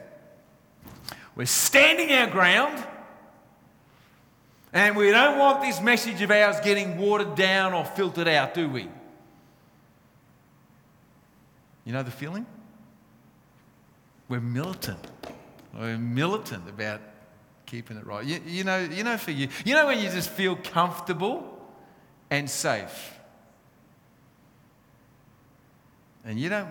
we're 1.36 1.46
standing 1.46 2.10
our 2.12 2.26
ground 2.26 2.84
and 4.72 4.96
we 4.96 5.12
don't 5.12 5.38
want 5.38 5.62
this 5.62 5.80
message 5.80 6.20
of 6.20 6.32
ours 6.32 6.56
getting 6.64 6.98
watered 6.98 7.36
down 7.36 7.74
or 7.74 7.84
filtered 7.84 8.26
out, 8.26 8.54
do 8.54 8.68
we? 8.68 8.88
You 11.84 11.92
know 11.92 12.02
the 12.02 12.10
feeling? 12.10 12.44
We're 14.28 14.40
militant. 14.40 15.06
We're 15.74 15.98
militant 15.98 16.68
about 16.68 17.00
keeping 17.66 17.96
it 17.96 18.06
right. 18.06 18.24
You, 18.24 18.40
you, 18.46 18.64
know, 18.64 18.78
you 18.78 19.04
know, 19.04 19.16
for 19.16 19.30
you, 19.30 19.48
you 19.64 19.74
know 19.74 19.86
when 19.86 19.98
you 19.98 20.10
just 20.10 20.30
feel 20.30 20.56
comfortable 20.56 21.58
and 22.30 22.48
safe, 22.48 23.14
and 26.24 26.38
you 26.38 26.48
don't, 26.48 26.68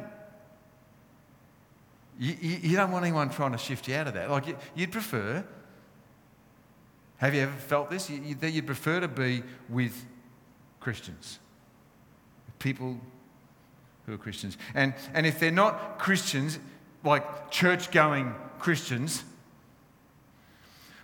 you, 2.20 2.36
you 2.42 2.75
don't 2.75 2.92
want 2.92 3.06
anyone 3.06 3.30
trying 3.30 3.51
to 3.51 3.58
shift 3.58 3.88
you 3.88 3.96
out 3.96 4.08
of 4.08 4.16
that. 4.16 4.30
Like 4.30 4.48
you, 4.48 4.56
would 4.77 4.92
prefer. 4.92 5.46
Have 7.18 7.34
you 7.34 7.42
ever 7.42 7.54
felt 7.54 7.89
this? 7.89 8.10
You, 8.10 8.36
that 8.36 8.51
you'd 8.51 8.68
prefer 8.68 9.00
to 9.00 9.08
be 9.08 9.44
with 9.70 10.06
Christians, 10.80 11.39
people 12.60 13.00
who 14.06 14.13
are 14.13 14.18
Christians, 14.18 14.58
and 14.75 14.94
and 15.13 15.25
if 15.25 15.39
they're 15.39 15.51
not 15.51 15.98
Christians, 15.98 16.60
like 17.04 17.51
church 17.51 17.92
going 17.92 18.34
Christians, 18.60 19.24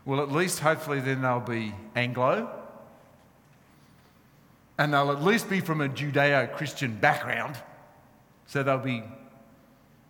well, 0.06 0.22
at 0.22 0.32
least 0.32 0.60
hopefully 0.60 1.00
then 1.00 1.22
they'll 1.22 1.40
be 1.40 1.74
Anglo 1.96 2.64
and 4.78 4.94
they'll 4.94 5.12
at 5.12 5.24
least 5.24 5.50
be 5.50 5.60
from 5.60 5.82
a 5.82 5.88
Judeo 5.88 6.52
Christian 6.56 6.96
background, 6.96 7.58
so 8.48 8.64
they'll 8.64 8.78
be 8.78 9.04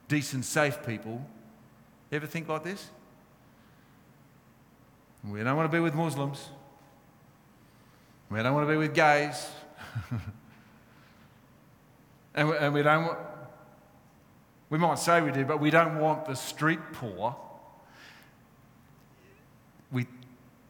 decent, 0.07 0.45
safe 0.45 0.85
people. 0.85 1.25
Ever 2.11 2.27
think 2.27 2.47
like 2.47 2.63
this? 2.63 2.89
We 5.23 5.43
don't 5.43 5.55
want 5.55 5.71
to 5.71 5.75
be 5.75 5.81
with 5.81 5.95
Muslims. 5.95 6.49
We 8.29 8.41
don't 8.41 8.53
want 8.53 8.67
to 8.67 8.71
be 8.71 8.77
with 8.77 8.93
gays. 8.93 9.47
and, 12.35 12.49
we, 12.49 12.57
and 12.57 12.73
we 12.73 12.81
don't 12.81 13.05
want, 13.05 13.19
we 14.73 14.79
might 14.79 14.97
say 14.97 15.21
we 15.21 15.31
do, 15.31 15.45
but 15.45 15.59
we 15.59 15.69
don't 15.69 15.99
want 15.99 16.25
the 16.25 16.33
street 16.33 16.79
poor. 16.93 17.35
We 19.91 20.07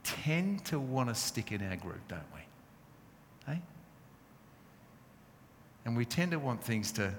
tend 0.03 0.65
to 0.65 0.77
want 0.77 1.07
to 1.07 1.15
stick 1.15 1.53
in 1.53 1.65
our 1.65 1.77
group, 1.77 2.05
don't 2.10 2.19
we? 2.36 3.53
Hey? 3.53 3.62
And 5.86 5.95
we 5.95 6.03
tend 6.03 6.31
to 6.31 6.38
want 6.38 6.62
things 6.62 6.91
to 6.91 7.13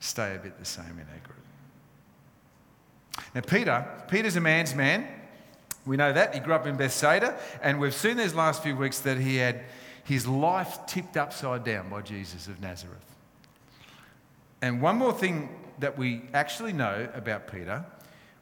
stay 0.00 0.36
a 0.36 0.38
bit 0.38 0.58
the 0.58 0.64
same 0.64 0.86
in 0.86 1.06
our 1.12 1.20
group. 1.22 1.44
Now, 3.34 3.42
Peter, 3.42 3.86
Peter's 4.08 4.36
a 4.36 4.40
man's 4.40 4.74
man. 4.74 5.06
We 5.84 5.98
know 5.98 6.14
that. 6.14 6.32
He 6.32 6.40
grew 6.40 6.54
up 6.54 6.66
in 6.66 6.78
Bethsaida, 6.78 7.38
and 7.60 7.78
we've 7.78 7.92
seen 7.92 8.16
these 8.16 8.32
last 8.32 8.62
few 8.62 8.74
weeks 8.74 9.00
that 9.00 9.18
he 9.18 9.36
had 9.36 9.64
his 10.02 10.26
life 10.26 10.78
tipped 10.86 11.18
upside 11.18 11.62
down 11.62 11.90
by 11.90 12.00
Jesus 12.00 12.46
of 12.46 12.58
Nazareth. 12.58 13.15
And 14.66 14.82
one 14.82 14.96
more 14.96 15.12
thing 15.12 15.48
that 15.78 15.96
we 15.96 16.22
actually 16.34 16.72
know 16.72 17.08
about 17.14 17.46
Peter 17.46 17.84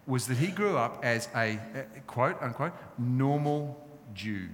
was 0.07 0.27
that 0.29 0.39
he 0.39 0.47
grew 0.47 0.79
up 0.79 1.05
as 1.05 1.29
a, 1.37 1.59
quote 2.07 2.41
unquote, 2.41 2.73
normal 2.97 3.79
Jew. 4.15 4.49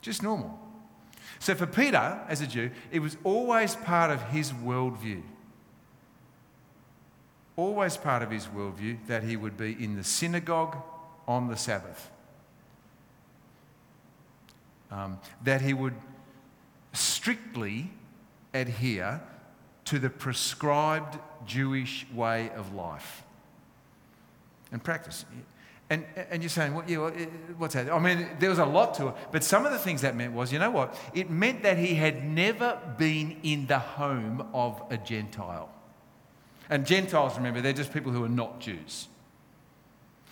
Just 0.00 0.22
normal. 0.22 0.58
So 1.40 1.54
for 1.54 1.66
Peter, 1.66 2.20
as 2.26 2.40
a 2.40 2.46
Jew, 2.46 2.70
it 2.90 3.00
was 3.00 3.18
always 3.22 3.76
part 3.76 4.10
of 4.10 4.22
his 4.30 4.50
worldview. 4.50 5.22
Always 7.56 7.98
part 7.98 8.22
of 8.22 8.30
his 8.30 8.46
worldview 8.46 9.06
that 9.08 9.24
he 9.24 9.36
would 9.36 9.58
be 9.58 9.72
in 9.72 9.94
the 9.94 10.04
synagogue 10.04 10.78
on 11.28 11.48
the 11.48 11.56
Sabbath. 11.56 12.10
Um, 14.90 15.18
that 15.44 15.60
he 15.60 15.74
would 15.74 15.96
strictly 16.94 17.90
adhere 18.54 19.20
to 19.90 19.98
the 19.98 20.08
prescribed 20.08 21.18
Jewish 21.46 22.06
way 22.14 22.50
of 22.50 22.74
life 22.74 23.24
and 24.70 24.82
practice. 24.82 25.24
And, 25.90 26.04
and 26.30 26.40
you're 26.40 26.48
saying, 26.48 26.74
well, 26.74 26.84
yeah, 26.86 27.10
what's 27.58 27.74
that? 27.74 27.90
I 27.90 27.98
mean, 27.98 28.28
there 28.38 28.50
was 28.50 28.60
a 28.60 28.64
lot 28.64 28.94
to 28.94 29.08
it. 29.08 29.14
But 29.32 29.42
some 29.42 29.66
of 29.66 29.72
the 29.72 29.80
things 29.80 30.02
that 30.02 30.14
meant 30.14 30.32
was, 30.32 30.52
you 30.52 30.60
know 30.60 30.70
what? 30.70 30.96
It 31.12 31.28
meant 31.28 31.64
that 31.64 31.76
he 31.76 31.96
had 31.96 32.24
never 32.24 32.78
been 32.98 33.38
in 33.42 33.66
the 33.66 33.80
home 33.80 34.46
of 34.54 34.80
a 34.90 34.96
Gentile. 34.96 35.68
And 36.68 36.86
Gentiles, 36.86 37.36
remember, 37.36 37.60
they're 37.60 37.72
just 37.72 37.92
people 37.92 38.12
who 38.12 38.22
are 38.22 38.28
not 38.28 38.60
Jews. 38.60 39.08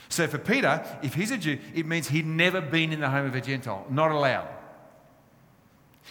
So 0.08 0.28
for 0.28 0.38
Peter, 0.38 0.84
if 1.02 1.14
he's 1.14 1.32
a 1.32 1.36
Jew, 1.36 1.58
it 1.74 1.84
means 1.84 2.06
he'd 2.06 2.26
never 2.26 2.60
been 2.60 2.92
in 2.92 3.00
the 3.00 3.10
home 3.10 3.26
of 3.26 3.34
a 3.34 3.40
Gentile. 3.40 3.84
Not 3.90 4.12
allowed. 4.12 4.46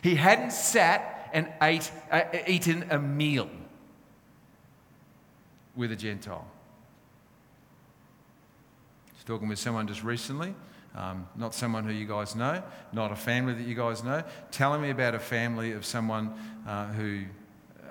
He 0.01 0.15
hadn't 0.15 0.51
sat 0.51 1.16
and 1.33 1.47
ate, 1.61 1.91
uh, 2.11 2.23
eaten 2.47 2.85
a 2.89 2.99
meal 2.99 3.49
with 5.75 5.91
a 5.91 5.95
Gentile. 5.95 6.45
I 9.07 9.13
was 9.15 9.23
talking 9.23 9.47
with 9.47 9.59
someone 9.59 9.87
just 9.87 10.03
recently, 10.03 10.55
um, 10.95 11.27
not 11.35 11.53
someone 11.53 11.83
who 11.83 11.91
you 11.91 12.07
guys 12.07 12.35
know, 12.35 12.63
not 12.91 13.11
a 13.11 13.15
family 13.15 13.53
that 13.53 13.67
you 13.67 13.75
guys 13.75 14.03
know, 14.03 14.23
telling 14.51 14.81
me 14.81 14.89
about 14.89 15.15
a 15.15 15.19
family 15.19 15.71
of 15.73 15.85
someone 15.85 16.33
uh, 16.67 16.87
who 16.93 17.23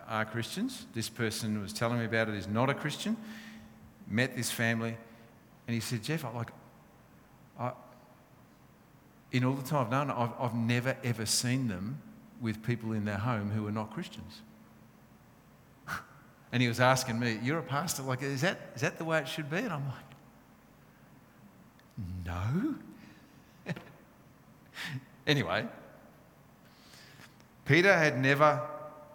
are 0.08 0.24
Christians. 0.24 0.86
This 0.94 1.08
person 1.08 1.62
was 1.62 1.72
telling 1.72 1.98
me 1.98 2.04
about 2.04 2.28
it 2.28 2.34
is 2.34 2.48
not 2.48 2.68
a 2.70 2.74
Christian. 2.74 3.16
Met 4.08 4.36
this 4.36 4.50
family, 4.50 4.96
and 5.66 5.74
he 5.74 5.80
said, 5.80 6.02
Jeff, 6.02 6.24
I 6.24 6.30
like, 6.30 6.50
I, 7.58 7.72
in 9.32 9.44
all 9.44 9.54
the 9.54 9.68
time 9.68 9.86
I've 9.86 9.90
known, 9.90 10.10
I've, 10.10 10.32
I've 10.38 10.54
never 10.54 10.96
ever 11.02 11.26
seen 11.26 11.68
them 11.68 12.00
with 12.40 12.62
people 12.62 12.92
in 12.92 13.04
their 13.04 13.18
home 13.18 13.50
who 13.50 13.66
are 13.66 13.72
not 13.72 13.92
Christians. 13.92 14.40
and 16.52 16.62
he 16.62 16.68
was 16.68 16.80
asking 16.80 17.18
me, 17.18 17.38
You're 17.42 17.58
a 17.58 17.62
pastor, 17.62 18.02
like, 18.02 18.22
is 18.22 18.40
that, 18.42 18.58
is 18.74 18.82
that 18.82 18.98
the 18.98 19.04
way 19.04 19.18
it 19.18 19.28
should 19.28 19.50
be? 19.50 19.58
And 19.58 19.72
I'm 19.72 19.84
like, 19.86 20.04
No. 22.24 22.74
anyway, 25.26 25.66
Peter 27.64 27.96
had 27.96 28.18
never 28.18 28.62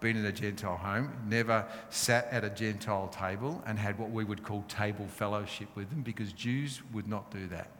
been 0.00 0.16
in 0.16 0.26
a 0.26 0.32
Gentile 0.32 0.76
home, 0.76 1.12
never 1.26 1.64
sat 1.88 2.28
at 2.30 2.44
a 2.44 2.50
Gentile 2.50 3.08
table 3.08 3.62
and 3.66 3.78
had 3.78 3.98
what 3.98 4.10
we 4.10 4.24
would 4.24 4.42
call 4.42 4.62
table 4.68 5.06
fellowship 5.06 5.68
with 5.74 5.88
them 5.90 6.02
because 6.02 6.32
Jews 6.32 6.82
would 6.92 7.08
not 7.08 7.30
do 7.30 7.46
that. 7.48 7.70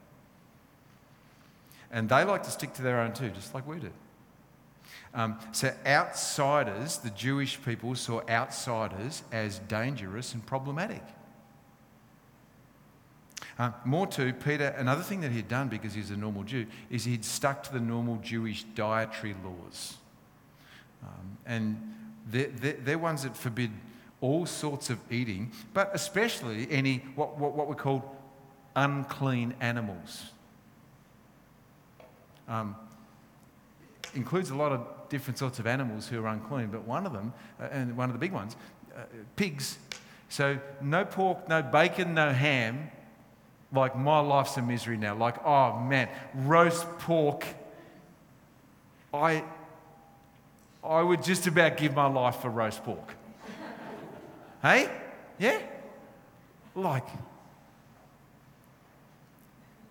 And 1.90 2.08
they 2.08 2.24
like 2.24 2.44
to 2.44 2.50
stick 2.50 2.72
to 2.74 2.82
their 2.82 3.00
own 3.00 3.12
too, 3.12 3.28
just 3.30 3.52
like 3.52 3.66
we 3.66 3.78
do. 3.78 3.90
Um, 5.14 5.38
so, 5.52 5.74
outsiders, 5.86 6.98
the 6.98 7.10
Jewish 7.10 7.62
people 7.62 7.94
saw 7.94 8.22
outsiders 8.28 9.22
as 9.30 9.58
dangerous 9.60 10.32
and 10.32 10.44
problematic. 10.44 11.02
Uh, 13.58 13.72
more 13.84 14.06
to 14.06 14.32
Peter, 14.32 14.74
another 14.78 15.02
thing 15.02 15.20
that 15.20 15.30
he'd 15.30 15.48
done 15.48 15.68
because 15.68 15.92
he's 15.92 16.10
a 16.10 16.16
normal 16.16 16.42
Jew 16.42 16.66
is 16.88 17.04
he'd 17.04 17.24
stuck 17.24 17.62
to 17.64 17.72
the 17.72 17.80
normal 17.80 18.16
Jewish 18.16 18.64
dietary 18.74 19.34
laws. 19.44 19.96
Um, 21.02 21.38
and 21.44 21.94
they're, 22.30 22.48
they're, 22.48 22.76
they're, 22.80 22.98
ones 22.98 23.24
that 23.24 23.36
forbid 23.36 23.70
all 24.20 24.46
sorts 24.46 24.88
of 24.88 24.98
eating, 25.10 25.52
but 25.74 25.90
especially 25.92 26.66
any 26.70 26.98
what, 27.16 27.38
what, 27.38 27.54
what 27.54 27.68
we 27.68 27.74
call 27.74 28.16
unclean 28.74 29.54
animals. 29.60 30.22
Um, 32.48 32.76
includes 34.14 34.50
a 34.50 34.54
lot 34.54 34.72
of 34.72 34.86
different 35.12 35.36
sorts 35.36 35.58
of 35.58 35.66
animals 35.66 36.08
who 36.08 36.24
are 36.24 36.28
unclean, 36.28 36.68
but 36.68 36.84
one 36.84 37.04
of 37.04 37.12
them, 37.12 37.34
uh, 37.60 37.68
and 37.70 37.94
one 37.98 38.08
of 38.08 38.14
the 38.14 38.18
big 38.18 38.32
ones, 38.32 38.56
uh, 38.96 39.02
pigs. 39.36 39.78
So 40.30 40.58
no 40.80 41.04
pork, 41.04 41.46
no 41.50 41.62
bacon, 41.62 42.14
no 42.14 42.32
ham. 42.32 42.90
Like 43.74 43.94
my 43.94 44.20
life's 44.20 44.56
a 44.56 44.62
misery 44.62 44.96
now. 44.96 45.14
Like, 45.14 45.44
oh 45.44 45.78
man, 45.78 46.08
roast 46.34 46.86
pork. 47.00 47.46
I, 49.12 49.44
I 50.82 51.02
would 51.02 51.22
just 51.22 51.46
about 51.46 51.76
give 51.76 51.94
my 51.94 52.06
life 52.06 52.36
for 52.36 52.48
roast 52.48 52.82
pork. 52.82 53.14
hey? 54.62 54.90
Yeah? 55.38 55.60
Like, 56.74 57.06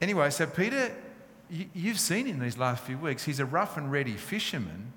anyway, 0.01 0.31
so 0.31 0.47
Peter, 0.47 0.91
you, 1.47 1.67
you've 1.75 1.99
seen 1.99 2.25
him 2.25 2.39
these 2.39 2.57
last 2.57 2.83
few 2.83 2.97
weeks. 2.97 3.23
He's 3.23 3.39
a 3.39 3.45
rough 3.45 3.77
and 3.77 3.91
ready 3.91 4.13
fisherman. 4.13 4.90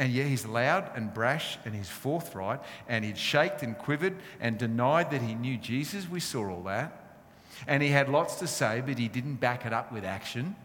And 0.00 0.14
yet 0.14 0.28
he's 0.28 0.46
loud 0.46 0.90
and 0.96 1.12
brash 1.12 1.58
and 1.66 1.74
he's 1.74 1.90
forthright 1.90 2.60
and 2.88 3.04
he'd 3.04 3.18
shaked 3.18 3.62
and 3.62 3.76
quivered 3.76 4.16
and 4.40 4.56
denied 4.56 5.10
that 5.10 5.20
he 5.20 5.34
knew 5.34 5.58
Jesus. 5.58 6.08
We 6.08 6.20
saw 6.20 6.48
all 6.48 6.62
that. 6.62 7.18
And 7.66 7.82
he 7.82 7.90
had 7.90 8.08
lots 8.08 8.36
to 8.36 8.46
say, 8.46 8.82
but 8.84 8.98
he 8.98 9.08
didn't 9.08 9.34
back 9.34 9.66
it 9.66 9.74
up 9.74 9.92
with 9.92 10.06
action. 10.06 10.56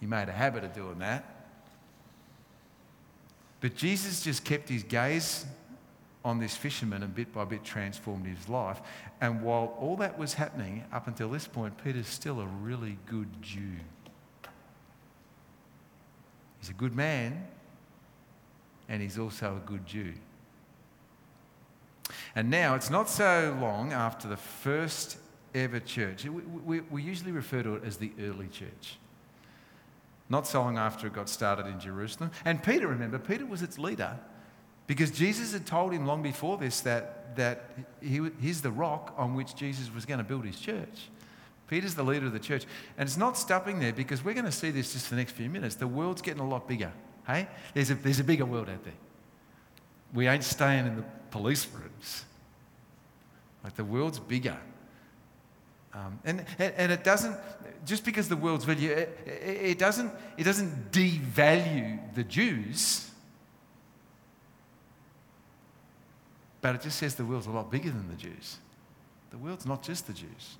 He 0.00 0.06
made 0.06 0.28
a 0.28 0.32
habit 0.32 0.64
of 0.64 0.74
doing 0.74 0.98
that. 0.98 1.24
But 3.60 3.76
Jesus 3.76 4.24
just 4.24 4.44
kept 4.44 4.68
his 4.68 4.82
gaze 4.82 5.46
on 6.24 6.40
this 6.40 6.56
fisherman 6.56 7.04
and 7.04 7.14
bit 7.14 7.32
by 7.32 7.44
bit 7.44 7.62
transformed 7.62 8.26
his 8.26 8.48
life. 8.48 8.80
And 9.20 9.42
while 9.42 9.76
all 9.78 9.94
that 9.98 10.18
was 10.18 10.34
happening 10.34 10.82
up 10.92 11.06
until 11.06 11.30
this 11.30 11.46
point, 11.46 11.74
Peter's 11.84 12.08
still 12.08 12.40
a 12.40 12.46
really 12.46 12.98
good 13.06 13.28
Jew. 13.40 13.76
He's 16.58 16.70
a 16.70 16.74
good 16.74 16.96
man, 16.96 17.46
and 18.90 19.00
he's 19.00 19.18
also 19.18 19.56
a 19.56 19.66
good 19.66 19.86
Jew. 19.86 20.12
And 22.34 22.50
now 22.50 22.74
it's 22.74 22.90
not 22.90 23.08
so 23.08 23.56
long 23.60 23.92
after 23.92 24.28
the 24.28 24.36
first 24.36 25.16
ever 25.54 25.80
church. 25.80 26.24
We, 26.24 26.30
we, 26.30 26.80
we, 26.80 27.02
usually 27.02 27.32
refer 27.32 27.62
to 27.62 27.76
it 27.76 27.84
as 27.84 27.96
the 27.96 28.12
early 28.20 28.48
church. 28.48 28.98
Not 30.28 30.46
so 30.46 30.60
long 30.60 30.76
after 30.76 31.06
it 31.06 31.12
got 31.12 31.28
started 31.28 31.66
in 31.66 31.80
Jerusalem. 31.80 32.32
And 32.44 32.62
Peter, 32.62 32.88
remember, 32.88 33.18
Peter 33.18 33.46
was 33.46 33.62
its 33.62 33.78
leader 33.78 34.18
because 34.86 35.12
Jesus 35.12 35.52
had 35.52 35.66
told 35.66 35.92
him 35.92 36.04
long 36.04 36.22
before 36.22 36.56
this 36.58 36.80
that, 36.80 37.36
that 37.36 37.70
he, 38.00 38.20
he's 38.40 38.60
the 38.60 38.70
rock 38.70 39.14
on 39.16 39.34
which 39.34 39.54
Jesus 39.54 39.92
was 39.94 40.04
going 40.04 40.18
to 40.18 40.24
build 40.24 40.44
his 40.44 40.58
church. 40.58 41.10
Peter's 41.68 41.94
the 41.94 42.02
leader 42.02 42.26
of 42.26 42.32
the 42.32 42.40
church. 42.40 42.64
And 42.98 43.08
it's 43.08 43.16
not 43.16 43.38
stopping 43.38 43.78
there 43.78 43.92
because 43.92 44.24
we're 44.24 44.34
going 44.34 44.46
to 44.46 44.52
see 44.52 44.72
this 44.72 44.92
just 44.92 45.10
the 45.10 45.16
next 45.16 45.32
few 45.32 45.48
minutes. 45.48 45.76
The 45.76 45.86
world's 45.86 46.22
getting 46.22 46.40
a 46.40 46.48
lot 46.48 46.66
bigger. 46.66 46.92
Hey? 47.26 47.48
There's 47.74 47.90
a, 47.90 47.94
there's 47.94 48.20
a 48.20 48.24
bigger 48.24 48.44
world 48.44 48.68
out 48.68 48.84
there. 48.84 48.94
We 50.12 50.26
ain't 50.26 50.44
staying 50.44 50.86
in 50.86 50.96
the 50.96 51.04
police 51.30 51.66
rooms. 51.72 52.24
Like 53.62 53.76
the 53.76 53.84
world's 53.84 54.18
bigger. 54.18 54.56
Um, 55.92 56.18
and, 56.24 56.44
and 56.58 56.92
it 56.92 57.02
doesn't, 57.02 57.36
just 57.84 58.04
because 58.04 58.28
the 58.28 58.36
world's 58.36 58.64
value, 58.64 58.90
it, 58.90 59.18
it, 59.26 59.78
doesn't, 59.78 60.12
it 60.36 60.44
doesn't 60.44 60.92
devalue 60.92 61.98
the 62.14 62.22
Jews, 62.22 63.10
but 66.60 66.76
it 66.76 66.82
just 66.82 66.98
says 66.98 67.16
the 67.16 67.24
world's 67.24 67.46
a 67.46 67.50
lot 67.50 67.70
bigger 67.70 67.90
than 67.90 68.08
the 68.08 68.14
Jews. 68.14 68.58
The 69.30 69.38
world's 69.38 69.66
not 69.66 69.82
just 69.82 70.06
the 70.06 70.12
Jews. 70.12 70.58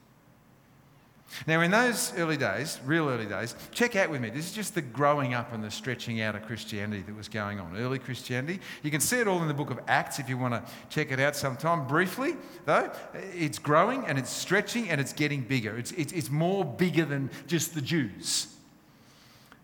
Now, 1.46 1.60
in 1.60 1.70
those 1.70 2.12
early 2.16 2.36
days, 2.36 2.80
real 2.84 3.08
early 3.08 3.26
days, 3.26 3.54
check 3.72 3.96
out 3.96 4.10
with 4.10 4.20
me. 4.20 4.30
This 4.30 4.46
is 4.46 4.52
just 4.52 4.74
the 4.74 4.82
growing 4.82 5.34
up 5.34 5.52
and 5.52 5.62
the 5.62 5.70
stretching 5.70 6.20
out 6.20 6.34
of 6.34 6.44
Christianity 6.44 7.02
that 7.02 7.16
was 7.16 7.28
going 7.28 7.60
on. 7.60 7.76
Early 7.76 7.98
Christianity. 7.98 8.60
You 8.82 8.90
can 8.90 9.00
see 9.00 9.18
it 9.18 9.28
all 9.28 9.40
in 9.40 9.48
the 9.48 9.54
book 9.54 9.70
of 9.70 9.80
Acts 9.86 10.18
if 10.18 10.28
you 10.28 10.36
want 10.36 10.54
to 10.54 10.72
check 10.88 11.12
it 11.12 11.20
out 11.20 11.36
sometime. 11.36 11.86
Briefly, 11.86 12.36
though, 12.64 12.90
it's 13.14 13.58
growing 13.58 14.04
and 14.06 14.18
it's 14.18 14.30
stretching 14.30 14.90
and 14.90 15.00
it's 15.00 15.12
getting 15.12 15.42
bigger. 15.42 15.78
It's, 15.78 15.92
it's, 15.92 16.12
it's 16.12 16.30
more 16.30 16.64
bigger 16.64 17.04
than 17.04 17.30
just 17.46 17.74
the 17.74 17.80
Jews. 17.80 18.54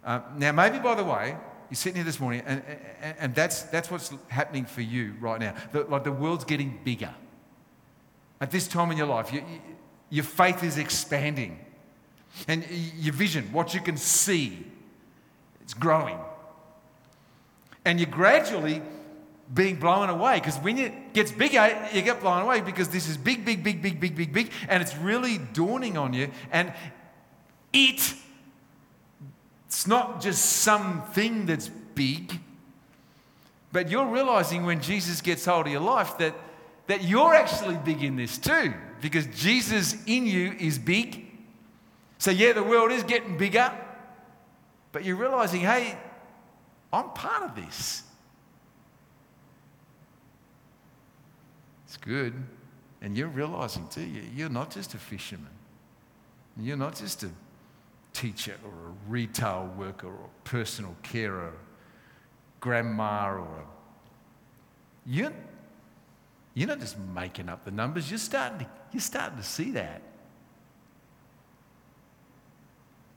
Uh, 0.05 0.21
now, 0.37 0.53
maybe 0.53 0.79
by 0.79 0.95
the 0.95 1.05
way, 1.05 1.37
you're 1.69 1.77
sitting 1.77 1.97
here 1.97 2.05
this 2.05 2.21
morning 2.21 2.43
and, 2.47 2.63
and, 3.01 3.17
and 3.19 3.35
that's, 3.35 3.63
that's 3.65 3.91
what's 3.91 4.13
happening 4.29 4.65
for 4.65 4.83
you 4.83 5.15
right 5.21 5.41
now. 5.41 5.55
The, 5.73 5.83
like 5.83 6.05
the 6.05 6.13
world's 6.13 6.45
getting 6.45 6.79
bigger. 6.85 7.13
At 8.41 8.51
this 8.53 8.69
time 8.69 8.93
in 8.93 8.99
your 8.99 9.09
life, 9.09 9.33
you, 9.33 9.41
you 9.41 9.61
your 10.11 10.25
faith 10.25 10.63
is 10.63 10.79
expanding. 10.79 11.59
And 12.49 12.65
your 12.99 13.15
vision, 13.15 13.51
what 13.53 13.75
you 13.75 13.81
can 13.81 13.97
see, 13.97 14.65
it's 15.63 15.75
growing. 15.75 16.19
And 17.85 17.99
you're 17.99 18.11
gradually 18.11 18.83
being 19.53 19.77
blown 19.77 20.09
away 20.09 20.41
because 20.41 20.57
when 20.59 20.77
it 20.79 21.13
gets 21.13 21.33
bigger, 21.33 21.89
you 21.93 22.03
get 22.03 22.21
blown 22.21 22.43
away 22.43 22.61
because 22.61 22.89
this 22.89 23.09
is 23.09 23.17
big, 23.17 23.45
big, 23.45 23.63
big, 23.63 23.81
big, 23.81 24.01
big, 24.01 24.17
big, 24.17 24.33
big, 24.33 24.51
and 24.69 24.83
it's 24.83 24.97
really 24.97 25.39
dawning 25.39 25.97
on 25.97 26.13
you. 26.13 26.31
And 26.51 26.73
it, 27.73 28.15
it's 29.67 29.87
not 29.87 30.21
just 30.21 30.45
something 30.45 31.47
that's 31.47 31.69
big, 31.95 32.39
but 33.73 33.89
you're 33.91 34.07
realizing 34.07 34.67
when 34.67 34.81
Jesus 34.81 35.21
gets 35.21 35.45
hold 35.45 35.67
of 35.67 35.73
your 35.73 35.81
life 35.81 36.19
that, 36.19 36.35
that 36.89 37.05
you're 37.05 37.35
actually 37.35 37.77
big 37.77 38.03
in 38.03 38.17
this 38.17 38.37
too 38.37 38.75
because 39.01 39.27
Jesus 39.27 39.97
in 40.07 40.27
you 40.27 40.55
is 40.59 40.79
big. 40.79 41.27
So, 42.19 42.31
yeah, 42.31 42.53
the 42.53 42.63
world 42.63 42.93
is 42.93 43.03
getting 43.03 43.37
bigger, 43.37 43.73
but 44.93 45.05
you're 45.05 45.17
realizing, 45.17 45.61
hey, 45.61 45.99
I'm 46.93 47.11
part 47.11 47.43
of 47.43 47.55
this. 47.55 48.03
It's 51.87 51.97
good. 51.97 52.35
And 53.03 53.17
you're 53.17 53.29
realizing 53.29 53.87
too, 53.89 54.03
you're 54.03 54.49
not 54.49 54.71
just 54.71 54.95
a 54.95 54.99
fisherman, 54.99 55.53
you're 56.59 56.77
not 56.77 56.97
just 56.97 57.23
a 57.23 57.31
teacher 58.13 58.57
or 58.65 58.71
a 58.71 59.11
retail 59.11 59.71
worker 59.77 60.07
or 60.07 60.15
a 60.15 60.49
personal 60.49 60.97
carer, 61.03 61.53
grandma 62.61 63.29
or 63.33 63.41
a. 63.41 63.67
You're, 65.05 65.33
you're 66.55 66.69
not 66.69 66.81
just 66.81 66.99
making 67.15 67.49
up 67.49 67.65
the 67.65 67.71
numbers, 67.71 68.11
you're 68.11 68.19
starting 68.19 68.61
to, 68.61 68.67
you're 68.97 69.03
starting 69.03 69.37
to 69.37 69.45
see 69.45 69.73
that. 69.73 70.01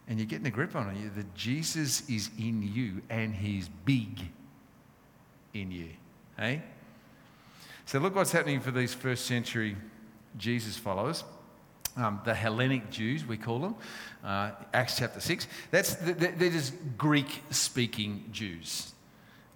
And 0.09 0.19
you're 0.19 0.27
getting 0.27 0.45
a 0.45 0.51
grip 0.51 0.75
on 0.75 0.89
it 0.89 1.15
that 1.15 1.33
Jesus 1.35 2.09
is 2.09 2.29
in 2.37 2.61
you 2.61 3.01
and 3.09 3.33
he's 3.33 3.69
big 3.85 4.19
in 5.53 5.71
you. 5.71 5.87
Hey? 6.35 6.63
So 7.85 7.99
look 7.99 8.13
what's 8.13 8.33
happening 8.33 8.59
for 8.59 8.71
these 8.71 8.93
first 8.93 9.25
century 9.25 9.77
Jesus 10.37 10.75
followers. 10.75 11.23
Um, 11.95 12.19
the 12.25 12.33
Hellenic 12.33 12.89
Jews, 12.89 13.25
we 13.25 13.37
call 13.37 13.59
them, 13.59 13.75
uh, 14.21 14.51
Acts 14.73 14.97
chapter 14.97 15.21
6. 15.21 15.47
That's, 15.71 15.95
they're 15.95 16.49
just 16.49 16.73
Greek 16.97 17.41
speaking 17.51 18.25
Jews, 18.33 18.91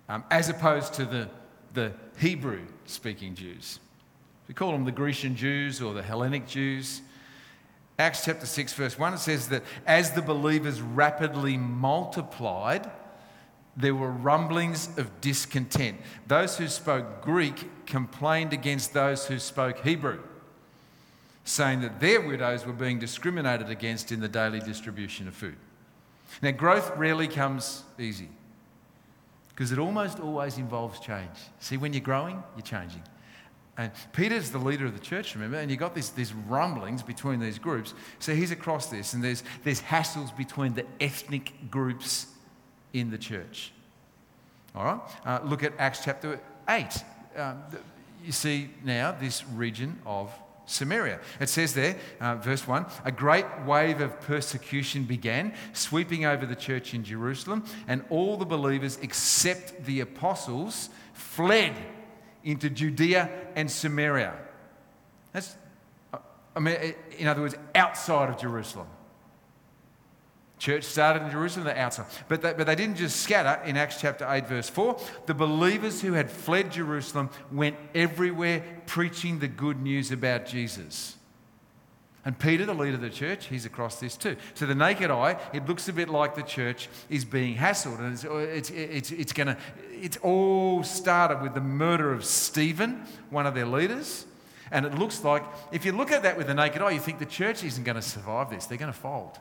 um, 0.08 0.24
as 0.32 0.48
opposed 0.48 0.94
to 0.94 1.06
the 1.06 1.30
the 1.74 1.92
Hebrew 2.18 2.62
speaking 2.86 3.36
Jews. 3.36 3.80
We 4.48 4.54
call 4.54 4.72
them 4.72 4.86
the 4.86 4.92
Grecian 4.92 5.36
Jews 5.36 5.82
or 5.82 5.94
the 5.94 6.04
Hellenic 6.04 6.48
Jews. 6.48 7.02
Acts 7.98 8.26
chapter 8.26 8.46
6, 8.46 8.74
verse 8.74 8.98
1, 8.98 9.14
it 9.14 9.20
says 9.20 9.50
that 9.50 9.64
as 9.86 10.12
the 10.12 10.22
believers 10.22 10.82
rapidly 10.82 11.58
multiplied, 11.58 12.90
there 13.78 13.96
were 13.96 14.12
rumblings 14.12 14.90
of 14.98 15.22
discontent. 15.22 15.98
Those 16.28 16.58
who 16.58 16.68
spoke 16.68 17.22
Greek 17.22 17.86
complained 17.86 18.54
against 18.54 18.94
those 18.94 19.28
who 19.28 19.40
spoke 19.40 19.80
Hebrew, 19.80 20.20
saying 21.44 21.82
that 21.82 22.00
their 22.00 22.22
widows 22.22 22.66
were 22.66 22.74
being 22.74 23.00
discriminated 23.00 23.70
against 23.70 24.12
in 24.12 24.20
the 24.20 24.28
daily 24.28 24.60
distribution 24.60 25.28
of 25.28 25.34
food. 25.34 25.56
Now, 26.42 26.52
growth 26.52 26.96
rarely 26.98 27.28
comes 27.28 27.84
easy 28.00 28.30
because 29.50 29.72
it 29.72 29.78
almost 29.78 30.20
always 30.20 30.58
involves 30.58 31.00
change. 31.00 31.30
See, 31.60 31.78
when 31.78 31.94
you're 31.94 32.02
growing, 32.02 32.42
you're 32.56 32.64
changing. 32.64 33.04
And 33.78 33.92
Peter's 34.12 34.52
the 34.52 34.60
leader 34.60 34.86
of 34.86 34.94
the 34.94 35.04
church, 35.04 35.34
remember? 35.34 35.58
And 35.58 35.72
you've 35.72 35.80
got 35.80 35.96
this, 35.96 36.10
these 36.10 36.32
rumblings 36.34 37.02
between 37.02 37.40
these 37.40 37.58
groups. 37.58 37.94
So 38.20 38.36
he's 38.36 38.52
across 38.52 38.88
this, 38.88 39.14
and 39.14 39.24
there's, 39.24 39.44
there's 39.64 39.82
hassles 39.82 40.36
between 40.36 40.76
the 40.76 40.86
ethnic 41.02 41.72
groups 41.72 42.28
in 42.94 43.10
the 43.10 43.18
church. 43.18 43.72
All 44.76 44.86
right? 44.86 45.00
Uh, 45.26 45.40
look 45.44 45.64
at 45.64 45.74
Acts 45.80 46.02
chapter 46.04 46.40
8. 46.70 46.88
Um, 47.36 47.64
you 48.24 48.32
see 48.32 48.70
now 48.84 49.12
this 49.12 49.44
region 49.48 50.00
of 50.06 50.32
Samaria. 50.66 51.20
It 51.40 51.50
says 51.50 51.74
there, 51.74 51.98
uh, 52.22 52.36
verse 52.36 52.68
1 52.68 52.86
a 53.06 53.12
great 53.12 53.46
wave 53.66 54.02
of 54.02 54.20
persecution 54.22 55.04
began, 55.04 55.54
sweeping 55.74 56.26
over 56.26 56.46
the 56.46 56.56
church 56.56 56.94
in 56.94 57.04
Jerusalem, 57.04 57.66
and 57.88 58.06
all 58.10 58.38
the 58.38 58.46
believers 58.46 58.98
except 59.02 59.84
the 59.86 60.00
apostles 60.00 60.90
fled 61.14 61.74
into 62.44 62.70
Judea 62.70 63.30
and 63.56 63.70
Samaria. 63.70 64.34
That's, 65.32 65.56
I 66.56 66.60
mean, 66.60 66.96
in 67.18 67.28
other 67.28 67.42
words, 67.42 67.56
outside 67.74 68.30
of 68.30 68.38
Jerusalem. 68.40 68.88
Church 70.60 70.86
started 70.86 71.24
in 71.24 71.32
Jerusalem, 71.32 71.66
they're 71.66 71.78
outside. 71.78 72.06
But 72.30 72.42
they, 72.42 72.54
but 72.54 72.68
they 72.68 72.76
didn't 72.76 72.96
just 72.96 73.18
scatter 73.18 73.62
in 73.66 73.76
Acts 73.76 74.00
chapter 74.00 74.26
8, 74.30 74.48
verse 74.48 74.70
4. 74.70 74.98
The 75.26 75.34
believers 75.34 76.02
who 76.02 76.14
had 76.14 76.32
fled 76.32 76.72
Jerusalem 76.72 77.30
went 77.52 77.76
everywhere 77.94 78.64
preaching 78.86 79.40
the 79.40 79.50
good 79.50 79.82
news 79.82 80.12
about 80.12 80.46
Jesus. 80.46 81.18
And 82.26 82.40
Peter, 82.40 82.66
the 82.66 82.74
leader 82.74 82.96
of 82.96 83.02
the 83.02 83.10
church, 83.10 83.48
he's 83.48 83.66
across 83.66 84.00
this 84.00 84.16
too. 84.16 84.38
So 84.54 84.66
the 84.66 84.76
naked 84.76 85.12
eye, 85.12 85.38
it 85.52 85.68
looks 85.68 85.90
a 85.90 85.94
bit 85.94 86.08
like 86.08 86.36
the 86.36 86.44
church 86.44 86.88
is 87.10 87.26
being 87.26 87.58
hassled. 87.58 88.00
And 88.00 88.14
it's, 88.14 88.24
it's, 88.24 88.70
it's, 88.70 89.12
it's, 89.12 89.34
gonna, 89.34 89.58
it's 89.92 90.18
all 90.18 90.84
started 90.84 91.42
with 91.42 91.54
the 91.54 91.62
murder 91.62 92.14
of 92.14 92.24
Stephen, 92.24 93.04
one 93.30 93.46
of 93.46 93.56
their 93.56 93.66
leaders. 93.66 94.26
And 94.72 94.86
it 94.86 94.98
looks 94.98 95.24
like, 95.24 95.44
if 95.74 95.86
you 95.86 95.92
look 95.92 96.12
at 96.12 96.24
that 96.24 96.38
with 96.38 96.48
the 96.48 96.54
naked 96.54 96.82
eye, 96.82 96.92
you 96.92 97.00
think 97.00 97.20
the 97.20 97.26
church 97.26 97.64
isn't 97.64 97.84
going 97.84 97.96
to 97.96 98.02
survive 98.02 98.50
this. 98.50 98.66
They're 98.66 98.78
going 98.78 98.92
to 98.92 98.98
fold. 98.98 99.38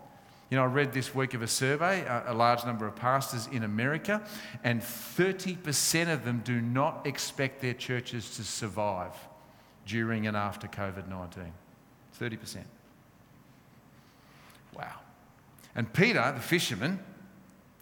You 0.51 0.57
know, 0.57 0.65
I 0.65 0.67
read 0.67 0.93
this 0.93 1.15
week 1.15 1.33
of 1.33 1.41
a 1.41 1.47
survey, 1.47 2.03
a, 2.03 2.25
a 2.27 2.35
large 2.35 2.65
number 2.67 2.87
of 2.87 2.97
pastors 2.97 3.49
in 3.51 3.63
America, 3.63 4.27
and 4.65 4.83
30% 4.83 6.13
of 6.13 6.25
them 6.25 6.43
do 6.45 6.61
not 6.61 7.07
expect 7.07 7.63
their 7.63 7.73
churches 7.73 8.37
to 8.37 8.45
survive 8.45 9.15
during 9.87 10.27
and 10.27 10.37
after 10.37 10.67
COVID 10.67 11.09
19. 11.09 11.53
30%. 12.21 12.59
Wow. 14.75 15.01
And 15.75 15.93
Peter, 15.93 16.33
the 16.35 16.41
fisherman, 16.41 16.99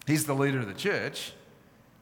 he's 0.06 0.24
the 0.24 0.34
leader 0.34 0.58
of 0.58 0.66
the 0.66 0.74
church. 0.74 1.32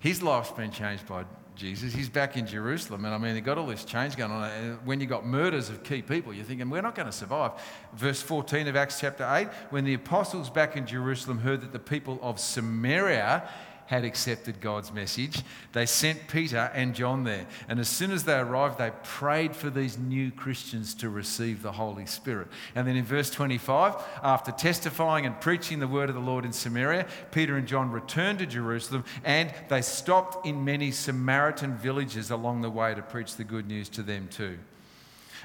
His 0.01 0.23
life's 0.23 0.53
been 0.53 0.71
changed 0.71 1.07
by 1.07 1.25
Jesus. 1.59 1.93
He's 1.93 2.09
back 2.09 2.37
in 2.37 2.47
Jerusalem. 2.47 3.05
And 3.05 3.13
I 3.13 3.19
mean, 3.19 3.35
they've 3.35 3.45
got 3.45 3.59
all 3.59 3.67
this 3.67 3.85
change 3.85 4.17
going 4.17 4.31
on. 4.31 4.51
And 4.51 4.87
when 4.87 5.01
you've 5.01 5.11
got 5.11 5.27
murders 5.27 5.69
of 5.69 5.83
key 5.83 6.03
people, 6.03 6.33
you're 6.33 6.45
thinking, 6.45 6.71
we're 6.71 6.83
not 6.83 6.95
going 6.95 7.07
to 7.07 7.13
survive. 7.13 7.53
Verse 7.95 8.23
14 8.23 8.69
of 8.69 8.77
Acts 8.77 9.01
chapter 9.01 9.29
8 9.29 9.49
when 9.71 9.85
the 9.85 9.95
apostles 9.95 10.51
back 10.51 10.77
in 10.77 10.87
Jerusalem 10.87 11.39
heard 11.39 11.61
that 11.63 11.73
the 11.73 11.79
people 11.79 12.19
of 12.23 12.39
Samaria 12.39 13.49
had 13.89 14.05
accepted 14.05 14.61
God's 14.61 14.93
message, 14.93 15.43
they 15.73 15.87
sent 15.87 16.29
Peter 16.29 16.71
and 16.75 16.95
John 16.95 17.25
there. 17.25 17.47
And 17.69 17.81
as 17.81 17.89
soon 17.89 18.11
as 18.11 18.23
they 18.25 18.39
arrived, 18.39 18.77
they 18.77 18.93
prayed 19.03 19.57
for 19.57 19.71
these 19.71 19.97
new 19.97 20.31
Christians 20.31 20.95
to 20.97 21.09
receive 21.09 21.63
the 21.63 21.73
Holy 21.73 22.05
Spirit. 22.05 22.49
And 22.75 22.87
then 22.87 22.97
in 22.97 23.05
verse 23.07 23.31
25, 23.31 23.95
after 24.23 24.53
testifying 24.53 25.25
and 25.25 25.41
preaching 25.41 25.79
the 25.79 25.89
word 25.89 26.11
of 26.11 26.15
the 26.15 26.21
Lord 26.21 26.45
in 26.45 26.53
Samaria, 26.53 27.07
Peter 27.33 27.57
and 27.57 27.67
John 27.67 27.91
returned 27.91 28.41
to 28.41 28.47
Jerusalem 28.47 29.05
and 29.25 29.55
they 29.71 29.81
stopped 29.81 30.47
in 30.47 30.67
many 30.67 30.91
Samaritan 30.91 31.75
villages 31.75 32.31
along 32.31 32.61
the 32.61 32.71
way 32.71 32.95
to 32.95 33.01
preach 33.01 33.37
the 33.37 33.45
good 33.45 33.67
news 33.67 33.89
to 33.91 34.03
them 34.03 34.29
too. 34.29 34.59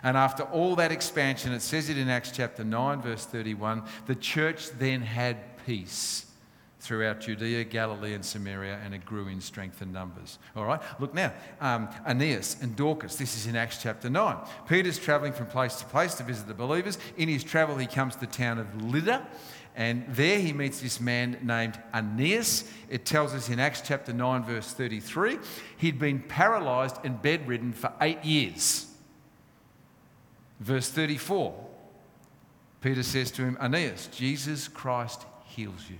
And 0.04 0.18
after 0.18 0.44
all 0.44 0.76
that 0.76 0.92
expansion, 0.92 1.54
it 1.54 1.62
says 1.62 1.90
it 1.90 1.98
in 1.98 2.10
Acts 2.10 2.32
chapter 2.32 2.66
9, 2.66 3.02
verse 3.02 3.26
31, 3.26 3.84
the 4.06 4.16
church 4.16 4.70
then 4.72 5.02
had 5.02 5.38
peace 5.66 6.26
throughout 6.84 7.22
Judea, 7.22 7.64
Galilee, 7.64 8.14
and 8.14 8.24
Samaria, 8.24 8.78
and 8.84 8.94
it 8.94 9.06
grew 9.06 9.30
in 9.30 9.40
strength 9.40 9.82
and 9.82 9.94
numbers. 9.94 10.38
All 10.54 10.66
right, 10.66 10.82
look 11.00 11.14
now, 11.14 11.32
um, 11.62 11.88
Aeneas 12.06 12.58
and 12.62 12.76
Dorcas, 12.76 13.16
this 13.16 13.38
is 13.38 13.48
in 13.48 13.56
Acts 13.56 13.82
chapter 13.82 14.10
9. 14.10 14.36
Peter's 14.68 15.00
traveling 15.00 15.32
from 15.32 15.48
place 15.48 15.78
to 15.78 15.86
place 15.86 16.16
to 16.16 16.24
visit 16.24 16.46
the 16.46 16.54
believers. 16.54 16.98
In 17.16 17.30
his 17.30 17.44
travel, 17.44 17.78
he 17.78 17.88
comes 17.88 18.16
to 18.16 18.20
the 18.20 18.28
town 18.28 18.60
of 18.60 18.84
Lydda. 18.84 19.26
And 19.76 20.06
there 20.10 20.38
he 20.40 20.54
meets 20.54 20.82
this 20.82 21.00
man 21.00 21.40
named 21.42 21.82
Aeneas. 21.94 22.70
It 22.90 23.06
tells 23.06 23.34
us 23.34 23.50
in 23.50 23.60
Acts 23.60 23.82
chapter 23.82 24.14
9, 24.14 24.44
verse 24.44 24.72
33, 24.74 25.40
he'd 25.78 25.98
been 25.98 26.20
paralyzed 26.20 26.98
and 27.04 27.20
bedridden 27.22 27.72
for 27.72 27.92
eight 28.02 28.24
years. 28.24 28.88
Verse 30.60 30.90
34, 30.90 31.56
Peter 32.82 33.04
says 33.04 33.32
to 33.32 33.42
him, 33.44 33.58
Aeneas, 33.60 34.08
Jesus 34.08 34.68
Christ 34.68 35.26
heals 35.46 35.90
you. 35.90 35.98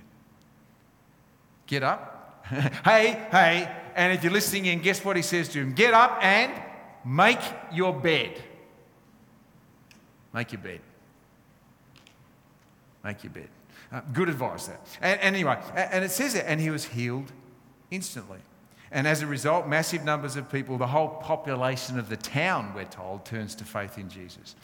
Get 1.66 1.82
up. 1.82 2.44
hey, 2.84 3.26
hey. 3.30 3.76
And 3.94 4.12
if 4.12 4.22
you're 4.22 4.32
listening 4.32 4.66
in, 4.66 4.80
guess 4.80 5.04
what 5.04 5.16
he 5.16 5.22
says 5.22 5.48
to 5.50 5.60
him? 5.60 5.72
Get 5.72 5.94
up 5.94 6.18
and 6.22 6.52
make 7.04 7.40
your 7.72 7.92
bed. 7.92 8.42
Make 10.32 10.52
your 10.52 10.60
bed. 10.60 10.80
Make 13.04 13.22
your 13.22 13.32
bed. 13.32 13.48
Uh, 13.92 14.00
good 14.12 14.28
advice 14.28 14.66
there. 14.66 14.80
And, 15.00 15.20
anyway, 15.20 15.58
and 15.74 16.04
it 16.04 16.10
says 16.10 16.34
it, 16.34 16.44
and 16.48 16.60
he 16.60 16.70
was 16.70 16.86
healed 16.86 17.30
instantly. 17.90 18.40
And 18.94 19.08
as 19.08 19.22
a 19.22 19.26
result, 19.26 19.66
massive 19.66 20.04
numbers 20.04 20.36
of 20.36 20.50
people, 20.52 20.78
the 20.78 20.86
whole 20.86 21.08
population 21.08 21.98
of 21.98 22.08
the 22.08 22.16
town, 22.16 22.72
we're 22.76 22.84
told, 22.84 23.24
turns 23.24 23.56
to 23.56 23.64
faith 23.64 23.98
in 23.98 24.08
Jesus. 24.08 24.54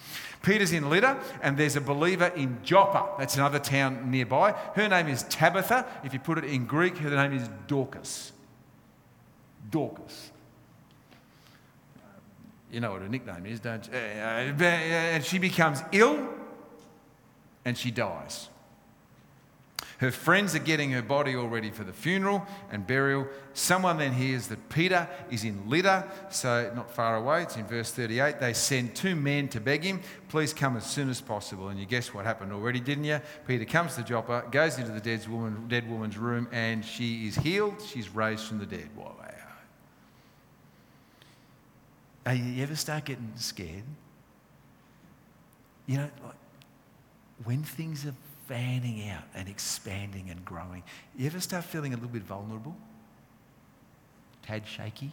Peter's 0.42 0.72
in 0.72 0.88
Lydda, 0.88 1.20
and 1.42 1.56
there's 1.56 1.74
a 1.74 1.80
believer 1.80 2.28
in 2.36 2.58
Joppa. 2.62 3.08
That's 3.18 3.34
another 3.34 3.58
town 3.58 4.08
nearby. 4.08 4.52
Her 4.52 4.88
name 4.88 5.08
is 5.08 5.24
Tabitha. 5.24 5.84
If 6.04 6.12
you 6.12 6.20
put 6.20 6.38
it 6.38 6.44
in 6.44 6.64
Greek, 6.64 6.96
her 6.98 7.10
name 7.10 7.32
is 7.36 7.50
Dorcas. 7.66 8.30
Dorcas. 9.68 10.30
You 12.70 12.78
know 12.78 12.92
what 12.92 13.02
her 13.02 13.08
nickname 13.08 13.46
is, 13.46 13.58
don't 13.58 13.84
you? 13.84 13.92
Uh, 13.92 13.96
uh, 13.96 14.64
and 14.64 15.24
she 15.24 15.38
becomes 15.38 15.82
ill 15.90 16.28
and 17.64 17.76
she 17.76 17.90
dies. 17.90 18.48
Her 20.00 20.10
friends 20.10 20.54
are 20.54 20.60
getting 20.60 20.90
her 20.92 21.02
body 21.02 21.36
all 21.36 21.48
ready 21.48 21.70
for 21.70 21.84
the 21.84 21.92
funeral 21.92 22.46
and 22.70 22.86
burial. 22.86 23.26
Someone 23.52 23.98
then 23.98 24.12
hears 24.12 24.46
that 24.46 24.70
Peter 24.70 25.06
is 25.30 25.44
in 25.44 25.68
Lydda, 25.68 26.08
so 26.30 26.72
not 26.74 26.90
far 26.90 27.16
away. 27.16 27.42
It's 27.42 27.56
in 27.56 27.66
verse 27.66 27.92
38. 27.92 28.40
They 28.40 28.54
send 28.54 28.94
two 28.94 29.14
men 29.14 29.48
to 29.48 29.60
beg 29.60 29.84
him, 29.84 30.00
please 30.30 30.54
come 30.54 30.78
as 30.78 30.86
soon 30.86 31.10
as 31.10 31.20
possible. 31.20 31.68
And 31.68 31.78
you 31.78 31.84
guess 31.84 32.14
what 32.14 32.24
happened 32.24 32.50
already, 32.50 32.80
didn't 32.80 33.04
you? 33.04 33.20
Peter 33.46 33.66
comes 33.66 33.94
to 33.96 34.02
Joppa, 34.02 34.44
goes 34.50 34.78
into 34.78 34.90
the 34.90 35.00
dead, 35.00 35.28
woman, 35.28 35.68
dead 35.68 35.88
woman's 35.88 36.16
room, 36.16 36.48
and 36.50 36.82
she 36.82 37.26
is 37.26 37.36
healed. 37.36 37.74
She's 37.82 38.08
raised 38.08 38.46
from 38.46 38.58
the 38.58 38.66
dead. 38.66 38.88
Wow. 38.96 39.16
Are 42.26 42.34
you 42.34 42.62
ever 42.62 42.76
start 42.76 43.06
getting 43.06 43.32
scared? 43.36 43.82
You 45.86 45.96
know, 45.98 46.10
like 46.24 46.34
when 47.44 47.62
things 47.62 48.06
are 48.06 48.14
fanning 48.50 49.08
out 49.08 49.22
and 49.32 49.48
expanding 49.48 50.28
and 50.28 50.44
growing. 50.44 50.82
You 51.16 51.26
ever 51.26 51.38
start 51.38 51.62
feeling 51.62 51.92
a 51.92 51.96
little 51.96 52.10
bit 52.10 52.24
vulnerable? 52.24 52.76
Tad 54.42 54.66
shaky? 54.66 55.12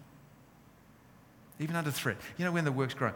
Even 1.60 1.76
under 1.76 1.91
threat. 1.91 2.17
You 2.38 2.45
know, 2.45 2.52
when 2.52 2.65
the 2.65 2.71
work's 2.71 2.95
growing. 2.95 3.13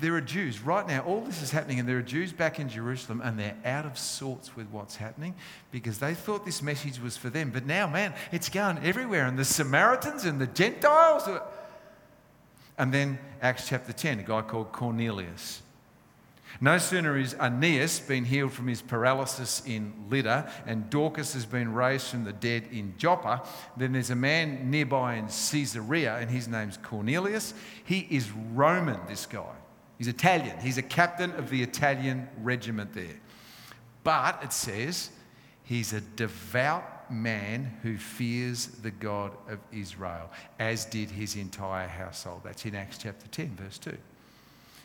There 0.00 0.14
are 0.14 0.22
Jews 0.22 0.62
right 0.62 0.88
now, 0.88 1.00
all 1.00 1.20
this 1.20 1.42
is 1.42 1.50
happening, 1.50 1.78
and 1.78 1.86
there 1.86 1.98
are 1.98 2.02
Jews 2.02 2.32
back 2.32 2.58
in 2.58 2.70
Jerusalem, 2.70 3.20
and 3.22 3.38
they're 3.38 3.56
out 3.66 3.84
of 3.84 3.98
sorts 3.98 4.56
with 4.56 4.68
what's 4.70 4.96
happening 4.96 5.34
because 5.70 5.98
they 5.98 6.14
thought 6.14 6.46
this 6.46 6.62
message 6.62 6.98
was 6.98 7.18
for 7.18 7.28
them. 7.28 7.50
But 7.50 7.66
now, 7.66 7.86
man, 7.86 8.14
it's 8.32 8.48
going 8.48 8.78
everywhere, 8.82 9.26
and 9.26 9.38
the 9.38 9.44
Samaritans 9.44 10.24
and 10.24 10.40
the 10.40 10.46
Gentiles. 10.46 11.28
And 12.78 12.92
then 12.92 13.18
Acts 13.42 13.68
chapter 13.68 13.92
10, 13.92 14.20
a 14.20 14.22
guy 14.22 14.40
called 14.40 14.72
Cornelius 14.72 15.61
no 16.62 16.78
sooner 16.78 17.18
is 17.18 17.34
Aeneas 17.40 17.98
been 17.98 18.24
healed 18.24 18.52
from 18.52 18.68
his 18.68 18.80
paralysis 18.80 19.64
in 19.66 19.92
Lydda 20.08 20.48
and 20.64 20.88
Dorcas 20.88 21.32
has 21.32 21.44
been 21.44 21.74
raised 21.74 22.06
from 22.06 22.22
the 22.22 22.32
dead 22.32 22.68
in 22.70 22.94
Joppa, 22.96 23.42
than 23.76 23.90
there's 23.90 24.10
a 24.10 24.14
man 24.14 24.70
nearby 24.70 25.16
in 25.16 25.26
Caesarea 25.26 26.18
and 26.18 26.30
his 26.30 26.46
name's 26.46 26.76
Cornelius. 26.76 27.52
He 27.84 28.06
is 28.10 28.30
Roman, 28.30 29.00
this 29.08 29.26
guy. 29.26 29.56
He's 29.98 30.06
Italian. 30.06 30.56
He's 30.60 30.78
a 30.78 30.82
captain 30.82 31.32
of 31.32 31.50
the 31.50 31.64
Italian 31.64 32.28
regiment 32.40 32.92
there. 32.92 33.18
But 34.04 34.38
it 34.44 34.52
says 34.52 35.10
he's 35.64 35.92
a 35.92 36.00
devout 36.00 37.10
man 37.10 37.76
who 37.82 37.96
fears 37.96 38.66
the 38.66 38.92
God 38.92 39.32
of 39.48 39.58
Israel, 39.72 40.30
as 40.60 40.84
did 40.84 41.10
his 41.10 41.34
entire 41.34 41.88
household. 41.88 42.42
That's 42.44 42.64
in 42.64 42.76
Acts 42.76 42.98
chapter 42.98 43.26
10, 43.26 43.56
verse 43.56 43.78
2. 43.78 43.98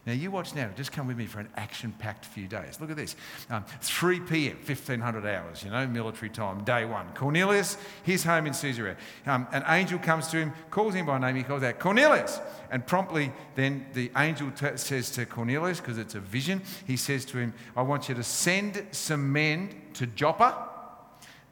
Now, 0.08 0.14
you 0.14 0.32
watch 0.32 0.56
now, 0.56 0.70
just 0.74 0.94
come 0.94 1.06
with 1.06 1.18
me 1.18 1.26
for 1.26 1.42
an 1.42 1.50
action 1.58 1.94
packed 2.00 2.24
few 2.24 2.48
days. 2.48 2.80
Look 2.80 2.90
at 2.90 2.96
this 2.96 3.18
um, 3.50 3.66
3 3.82 4.22
p.m., 4.22 4.56
1500 4.56 5.26
hours, 5.26 5.66
you 5.66 5.70
know, 5.70 5.86
military 5.86 6.30
time, 6.30 6.64
day 6.64 6.86
one. 6.86 7.08
Cornelius, 7.14 7.78
his 8.04 8.24
home 8.24 8.48
in 8.48 8.54
Caesarea. 8.54 8.96
Um, 9.26 9.50
an 9.52 9.66
angel 9.68 10.00
comes 10.00 10.30
to 10.30 10.38
him, 10.38 10.54
calls 10.72 10.94
him 10.94 11.08
by 11.08 11.18
name, 11.18 11.36
he 11.36 11.44
calls 11.44 11.62
out, 11.62 11.78
Cornelius. 11.80 12.40
And 12.72 12.88
promptly, 12.88 13.34
then 13.56 13.86
the 13.92 14.10
angel 14.16 14.50
t- 14.52 14.78
says 14.78 15.12
to 15.12 15.26
Cornelius, 15.26 15.82
because 15.82 15.98
it's 15.98 16.16
a 16.16 16.22
vision, 16.22 16.62
he 16.86 16.96
says 16.96 17.26
to 17.26 17.38
him, 17.38 17.54
I 17.76 17.82
want 17.82 18.08
you 18.08 18.16
to 18.16 18.24
send 18.24 18.88
some 18.92 19.34
men 19.34 19.76
to 19.96 20.08
Joppa. 20.08 20.70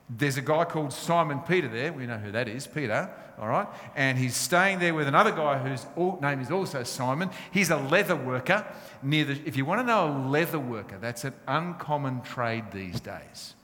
There's 0.10 0.38
a 0.38 0.42
guy 0.42 0.64
called 0.64 0.94
Simon 0.94 1.42
Peter 1.42 1.68
there. 1.68 1.92
We 1.92 2.06
know 2.06 2.20
who 2.20 2.32
that 2.32 2.48
is, 2.48 2.68
Peter 2.68 3.10
all 3.40 3.48
right? 3.48 3.68
And 3.96 4.18
he's 4.18 4.36
staying 4.36 4.80
there 4.80 4.94
with 4.94 5.08
another 5.08 5.32
guy 5.32 5.58
whose 5.58 5.86
name 6.22 6.40
is 6.40 6.52
also 6.52 6.84
Simon. 6.84 7.30
He's 7.52 7.70
a 7.70 7.78
leather 7.78 8.16
worker 8.16 8.66
near 9.04 9.26
the. 9.26 9.40
If 9.46 9.58
you 9.58 9.66
want 9.66 9.82
to 9.82 9.86
know 9.86 10.08
a 10.08 10.14
leather 10.30 10.60
worker, 10.60 10.98
that's 11.00 11.24
an 11.24 11.34
uncommon 11.48 12.22
trade 12.22 12.66
these 12.72 13.00
days. 13.00 13.56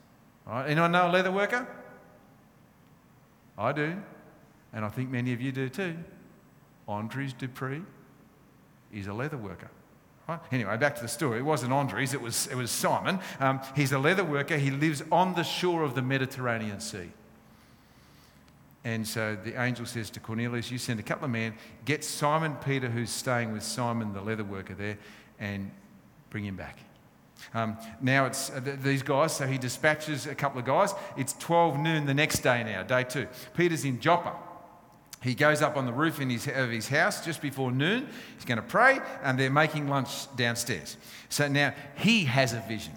All 0.48 0.54
right? 0.54 0.70
Anyone 0.70 0.92
know 0.92 1.08
a 1.08 1.12
leather 1.12 1.32
worker? 1.32 1.68
I 3.58 3.72
do, 3.72 3.96
and 4.74 4.84
I 4.84 4.90
think 4.90 5.10
many 5.10 5.34
of 5.34 5.42
you 5.42 5.52
do 5.52 5.70
too. 5.70 5.96
Andres 6.88 7.34
Dupree 7.34 7.84
is 8.92 9.08
a 9.08 9.14
leather 9.14 9.38
worker. 9.38 9.70
Anyway, 10.52 10.78
back 10.78 10.96
to 10.96 11.02
the 11.02 11.08
story. 11.08 11.40
It 11.40 11.44
wasn't 11.44 11.74
Andres, 11.74 12.14
it 12.14 12.22
was, 12.22 12.48
it 12.48 12.56
was 12.56 12.72
Simon. 12.72 13.20
Um, 13.40 13.60
he's 13.76 13.92
a 13.92 14.00
leather 14.00 14.24
worker. 14.24 14.58
He 14.58 14.72
lives 14.72 15.04
on 15.12 15.34
the 15.34 15.44
shore 15.44 15.84
of 15.84 15.96
the 15.96 16.02
Mediterranean 16.02 16.80
Sea. 16.80 17.10
And 18.84 19.08
so 19.08 19.38
the 19.44 19.62
angel 19.62 19.86
says 19.86 20.10
to 20.12 20.20
Cornelius, 20.20 20.72
You 20.72 20.78
send 20.78 21.00
a 21.00 21.04
couple 21.04 21.26
of 21.26 21.32
men, 21.32 21.54
get 21.86 22.04
Simon 22.04 22.56
Peter, 22.66 22.90
who's 22.90 23.12
staying 23.12 23.54
with 23.54 23.64
Simon, 23.64 24.14
the 24.14 24.22
leather 24.22 24.44
worker 24.44 24.74
there, 24.74 24.98
and 25.40 25.70
bring 26.30 26.46
him 26.46 26.56
back. 26.56 26.80
Um, 27.54 27.78
now 28.02 28.26
it's 28.26 28.50
uh, 28.50 28.60
th- 28.60 28.80
these 28.80 29.04
guys, 29.04 29.36
so 29.36 29.48
he 29.48 29.58
dispatches 29.58 30.26
a 30.26 30.36
couple 30.36 30.60
of 30.60 30.66
guys. 30.66 30.94
It's 31.18 31.34
12 31.34 31.80
noon 31.80 32.06
the 32.06 32.14
next 32.14 32.40
day 32.40 32.64
now, 32.64 32.84
day 32.84 33.04
two. 33.04 33.28
Peter's 33.56 33.86
in 33.86 34.00
Joppa. 34.00 34.34
He 35.22 35.36
goes 35.36 35.62
up 35.62 35.78
on 35.78 35.86
the 35.86 35.94
roof 35.94 36.18
his, 36.18 36.48
of 36.48 36.72
his 36.72 36.88
house 36.88 37.24
just 37.24 37.42
before 37.42 37.72
noon. 37.72 38.08
He's 38.36 38.46
going 38.46 38.58
to 38.58 38.64
pray, 38.64 39.00
and 39.24 39.40
they're 39.40 39.52
making 39.52 39.88
lunch 39.88 40.36
downstairs. 40.36 40.98
So 41.30 41.48
now 41.48 41.74
he 41.96 42.26
has 42.26 42.54
a 42.54 42.64
vision. 42.68 42.94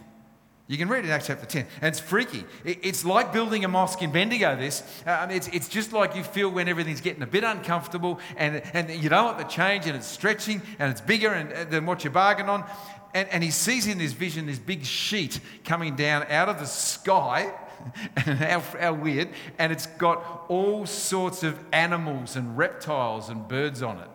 You 0.66 0.78
can 0.78 0.88
read 0.88 1.00
it 1.00 1.08
in 1.08 1.10
Acts 1.10 1.26
chapter 1.26 1.44
10. 1.44 1.66
And 1.82 1.88
it's 1.88 2.00
freaky. 2.00 2.44
It's 2.64 3.04
like 3.04 3.34
building 3.34 3.66
a 3.66 3.68
mosque 3.68 4.00
in 4.00 4.10
Bendigo, 4.10 4.56
this. 4.56 4.82
Um, 5.06 5.30
it's, 5.30 5.46
it's 5.48 5.68
just 5.68 5.92
like 5.92 6.16
you 6.16 6.24
feel 6.24 6.48
when 6.48 6.68
everything's 6.68 7.02
getting 7.02 7.22
a 7.22 7.26
bit 7.26 7.44
uncomfortable 7.44 8.18
and, 8.38 8.62
and 8.72 8.90
you 8.90 9.10
don't 9.10 9.26
want 9.26 9.38
the 9.38 9.44
change 9.44 9.86
and 9.86 9.94
it's 9.94 10.06
stretching 10.06 10.62
and 10.78 10.90
it's 10.90 11.02
bigger 11.02 11.28
and, 11.28 11.70
than 11.70 11.84
what 11.84 12.02
you 12.02 12.08
bargained 12.08 12.48
on. 12.48 12.64
And, 13.12 13.28
and 13.28 13.44
he 13.44 13.50
sees 13.50 13.86
in 13.86 13.98
this 13.98 14.12
vision 14.12 14.46
this 14.46 14.58
big 14.58 14.84
sheet 14.84 15.38
coming 15.64 15.96
down 15.96 16.24
out 16.30 16.48
of 16.48 16.58
the 16.58 16.66
sky. 16.66 17.52
how, 18.16 18.60
how 18.60 18.94
weird. 18.94 19.28
And 19.58 19.70
it's 19.70 19.84
got 19.84 20.46
all 20.48 20.86
sorts 20.86 21.42
of 21.42 21.58
animals 21.72 22.36
and 22.36 22.56
reptiles 22.56 23.28
and 23.28 23.46
birds 23.46 23.82
on 23.82 23.98
it. 23.98 24.08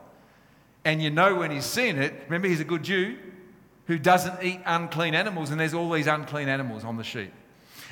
And 0.83 1.03
you 1.03 1.11
know 1.11 1.35
when 1.35 1.51
he's 1.51 1.65
seen 1.65 1.99
it, 1.99 2.13
remember 2.25 2.47
he's 2.47 2.61
a 2.61 2.63
good 2.63 2.81
Jew 2.81 3.17
who 3.89 3.97
doesn't 3.97 4.43
eat 4.43 4.61
unclean 4.67 5.15
animals, 5.15 5.49
and 5.49 5.59
there's 5.59 5.73
all 5.73 5.89
these 5.89 6.05
unclean 6.05 6.47
animals 6.47 6.83
on 6.83 6.95
the 6.95 7.03
sheet. 7.03 7.31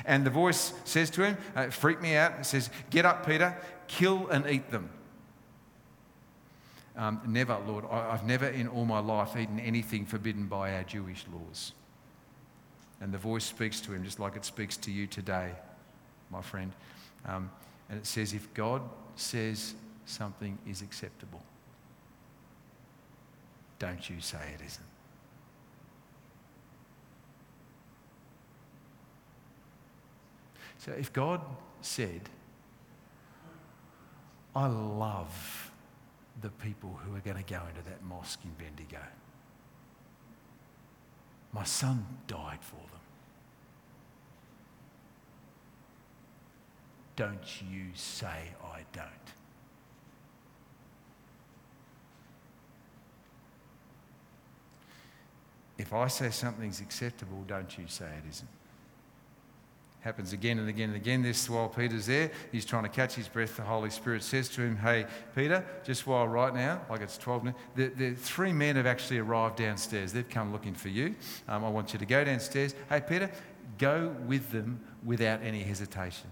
And 0.04 0.24
the 0.24 0.30
voice 0.30 0.72
says 0.84 1.10
to 1.10 1.24
him, 1.24 1.36
uh, 1.56 1.70
Freak 1.70 2.00
me 2.00 2.14
out. 2.14 2.38
It 2.38 2.46
says, 2.46 2.70
Get 2.88 3.04
up, 3.04 3.26
Peter, 3.26 3.58
kill 3.88 4.28
and 4.28 4.48
eat 4.48 4.70
them. 4.70 4.90
Um, 6.96 7.20
never, 7.26 7.58
Lord. 7.66 7.84
I, 7.90 8.12
I've 8.12 8.24
never 8.24 8.46
in 8.46 8.68
all 8.68 8.84
my 8.84 9.00
life 9.00 9.36
eaten 9.36 9.58
anything 9.58 10.06
forbidden 10.06 10.46
by 10.46 10.76
our 10.76 10.84
Jewish 10.84 11.26
laws. 11.32 11.72
And 13.00 13.12
the 13.12 13.18
voice 13.18 13.44
speaks 13.44 13.80
to 13.80 13.92
him 13.92 14.04
just 14.04 14.20
like 14.20 14.36
it 14.36 14.44
speaks 14.44 14.76
to 14.76 14.92
you 14.92 15.08
today, 15.08 15.50
my 16.30 16.42
friend. 16.42 16.70
Um, 17.26 17.50
and 17.90 17.98
it 17.98 18.06
says, 18.06 18.34
If 18.34 18.54
God 18.54 18.82
says 19.16 19.74
something 20.06 20.58
is 20.64 20.80
acceptable, 20.80 21.42
don't 23.80 24.08
you 24.08 24.20
say 24.20 24.54
it 24.54 24.64
isn't. 24.64 24.86
So 30.88 30.94
if 30.94 31.12
God 31.12 31.42
said, 31.82 32.22
I 34.56 34.66
love 34.68 35.70
the 36.40 36.48
people 36.48 36.98
who 37.04 37.14
are 37.14 37.20
going 37.20 37.36
to 37.36 37.42
go 37.42 37.60
into 37.68 37.82
that 37.90 38.02
mosque 38.02 38.40
in 38.42 38.52
Bendigo, 38.52 39.02
my 41.52 41.64
son 41.64 42.06
died 42.26 42.60
for 42.62 42.76
them. 42.76 43.00
Don't 47.16 47.62
you 47.70 47.88
say 47.92 48.54
I 48.64 48.80
don't. 48.94 49.10
If 55.76 55.92
I 55.92 56.08
say 56.08 56.30
something's 56.30 56.80
acceptable, 56.80 57.44
don't 57.46 57.76
you 57.76 57.84
say 57.88 58.06
it 58.06 58.30
isn't. 58.30 58.48
Happens 60.00 60.32
again 60.32 60.60
and 60.60 60.68
again 60.68 60.90
and 60.90 60.96
again. 60.96 61.22
This 61.22 61.50
while 61.50 61.68
Peter's 61.68 62.06
there, 62.06 62.30
he's 62.52 62.64
trying 62.64 62.84
to 62.84 62.88
catch 62.88 63.14
his 63.14 63.26
breath. 63.26 63.56
The 63.56 63.62
Holy 63.62 63.90
Spirit 63.90 64.22
says 64.22 64.48
to 64.50 64.62
him, 64.62 64.76
Hey, 64.76 65.06
Peter, 65.34 65.64
just 65.84 66.06
while 66.06 66.28
right 66.28 66.54
now, 66.54 66.80
like 66.88 67.00
it's 67.00 67.18
12 67.18 67.44
now, 67.44 67.54
the, 67.74 67.88
the 67.88 68.14
three 68.14 68.52
men 68.52 68.76
have 68.76 68.86
actually 68.86 69.18
arrived 69.18 69.56
downstairs. 69.56 70.12
They've 70.12 70.28
come 70.28 70.52
looking 70.52 70.74
for 70.74 70.88
you. 70.88 71.16
Um, 71.48 71.64
I 71.64 71.68
want 71.68 71.92
you 71.92 71.98
to 71.98 72.06
go 72.06 72.22
downstairs. 72.22 72.76
Hey, 72.88 73.00
Peter, 73.00 73.28
go 73.76 74.14
with 74.26 74.50
them 74.52 74.80
without 75.04 75.42
any 75.42 75.62
hesitation. 75.62 76.30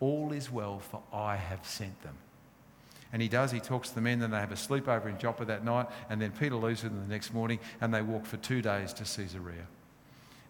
All 0.00 0.32
is 0.32 0.50
well, 0.50 0.80
for 0.80 1.02
I 1.12 1.36
have 1.36 1.64
sent 1.64 2.02
them. 2.02 2.14
And 3.12 3.22
he 3.22 3.28
does, 3.28 3.52
he 3.52 3.60
talks 3.60 3.88
to 3.90 3.94
the 3.94 4.00
men, 4.00 4.18
then 4.18 4.30
they 4.30 4.38
have 4.38 4.52
a 4.52 4.56
sleepover 4.56 5.06
in 5.06 5.18
Joppa 5.18 5.44
that 5.46 5.64
night, 5.64 5.86
and 6.10 6.20
then 6.20 6.32
Peter 6.32 6.56
leaves 6.56 6.82
with 6.82 6.92
them 6.92 7.00
the 7.00 7.12
next 7.12 7.32
morning, 7.32 7.58
and 7.80 7.92
they 7.92 8.02
walk 8.02 8.26
for 8.26 8.36
two 8.36 8.60
days 8.60 8.92
to 8.94 9.04
Caesarea. 9.04 9.66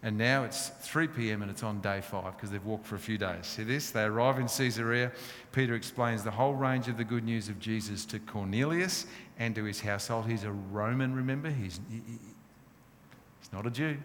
And 0.01 0.17
now 0.17 0.45
it's 0.45 0.69
3 0.81 1.07
p.m. 1.07 1.41
and 1.41 1.51
it's 1.51 1.63
on 1.63 1.81
day 1.81 1.99
five 1.99 2.35
because 2.37 2.51
they've 2.51 2.63
walked 2.63 2.85
for 2.85 2.95
a 2.95 2.99
few 2.99 3.17
days. 3.17 3.45
See 3.45 3.63
this? 3.63 3.91
They 3.91 4.03
arrive 4.03 4.39
in 4.39 4.47
Caesarea. 4.47 5.11
Peter 5.51 5.75
explains 5.75 6.23
the 6.23 6.31
whole 6.31 6.53
range 6.53 6.87
of 6.87 6.95
the 6.95 7.03
good 7.03 7.25
news 7.25 7.49
of 7.49 7.59
Jesus 7.59 8.05
to 8.05 8.19
Cornelius 8.19 9.07
and 9.39 9.53
to 9.55 9.63
his 9.65 9.81
household. 9.81 10.25
He's 10.25 10.45
a 10.45 10.51
Roman, 10.51 11.13
remember? 11.13 11.49
He's, 11.49 11.81
he, 11.91 11.97
he's 12.07 13.51
not 13.51 13.65
a 13.65 13.69
Jew. 13.69 13.97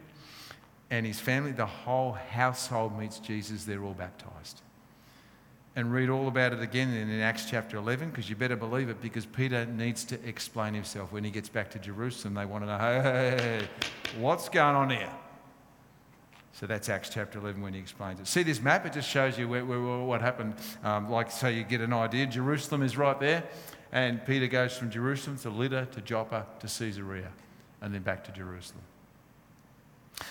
And 0.90 1.06
his 1.06 1.20
family, 1.20 1.52
the 1.52 1.66
whole 1.66 2.12
household 2.12 2.98
meets 2.98 3.20
Jesus. 3.20 3.64
They're 3.64 3.84
all 3.84 3.94
baptized. 3.94 4.62
And 5.76 5.92
read 5.92 6.08
all 6.08 6.26
about 6.26 6.52
it 6.52 6.60
again 6.60 6.92
in 6.92 7.20
Acts 7.20 7.48
chapter 7.48 7.76
11 7.76 8.10
because 8.10 8.28
you 8.28 8.36
better 8.36 8.56
believe 8.56 8.88
it 8.88 9.00
because 9.00 9.26
Peter 9.26 9.64
needs 9.66 10.04
to 10.04 10.28
explain 10.28 10.74
himself. 10.74 11.12
When 11.12 11.24
he 11.24 11.30
gets 11.30 11.48
back 11.48 11.70
to 11.72 11.78
Jerusalem, 11.78 12.34
they 12.34 12.46
want 12.46 12.62
to 12.62 12.66
know, 12.66 12.78
hey 12.78 13.68
what's 14.18 14.48
going 14.48 14.76
on 14.76 14.90
here? 14.90 15.10
So 16.54 16.68
that's 16.68 16.88
Acts 16.88 17.08
chapter 17.08 17.40
11 17.40 17.60
when 17.60 17.74
he 17.74 17.80
explains 17.80 18.20
it. 18.20 18.28
See 18.28 18.44
this 18.44 18.60
map? 18.60 18.86
It 18.86 18.92
just 18.92 19.08
shows 19.08 19.36
you 19.36 19.48
where, 19.48 19.64
where, 19.64 19.80
what 19.80 20.20
happened. 20.20 20.54
Um, 20.84 21.10
like, 21.10 21.32
so 21.32 21.48
you 21.48 21.64
get 21.64 21.80
an 21.80 21.92
idea. 21.92 22.26
Jerusalem 22.26 22.82
is 22.84 22.96
right 22.96 23.18
there. 23.18 23.42
And 23.90 24.24
Peter 24.24 24.46
goes 24.46 24.76
from 24.76 24.88
Jerusalem 24.88 25.36
to 25.38 25.50
Lydda 25.50 25.86
to 25.86 26.00
Joppa 26.00 26.46
to 26.60 26.66
Caesarea 26.68 27.32
and 27.82 27.92
then 27.92 28.02
back 28.02 28.22
to 28.24 28.32
Jerusalem. 28.32 28.82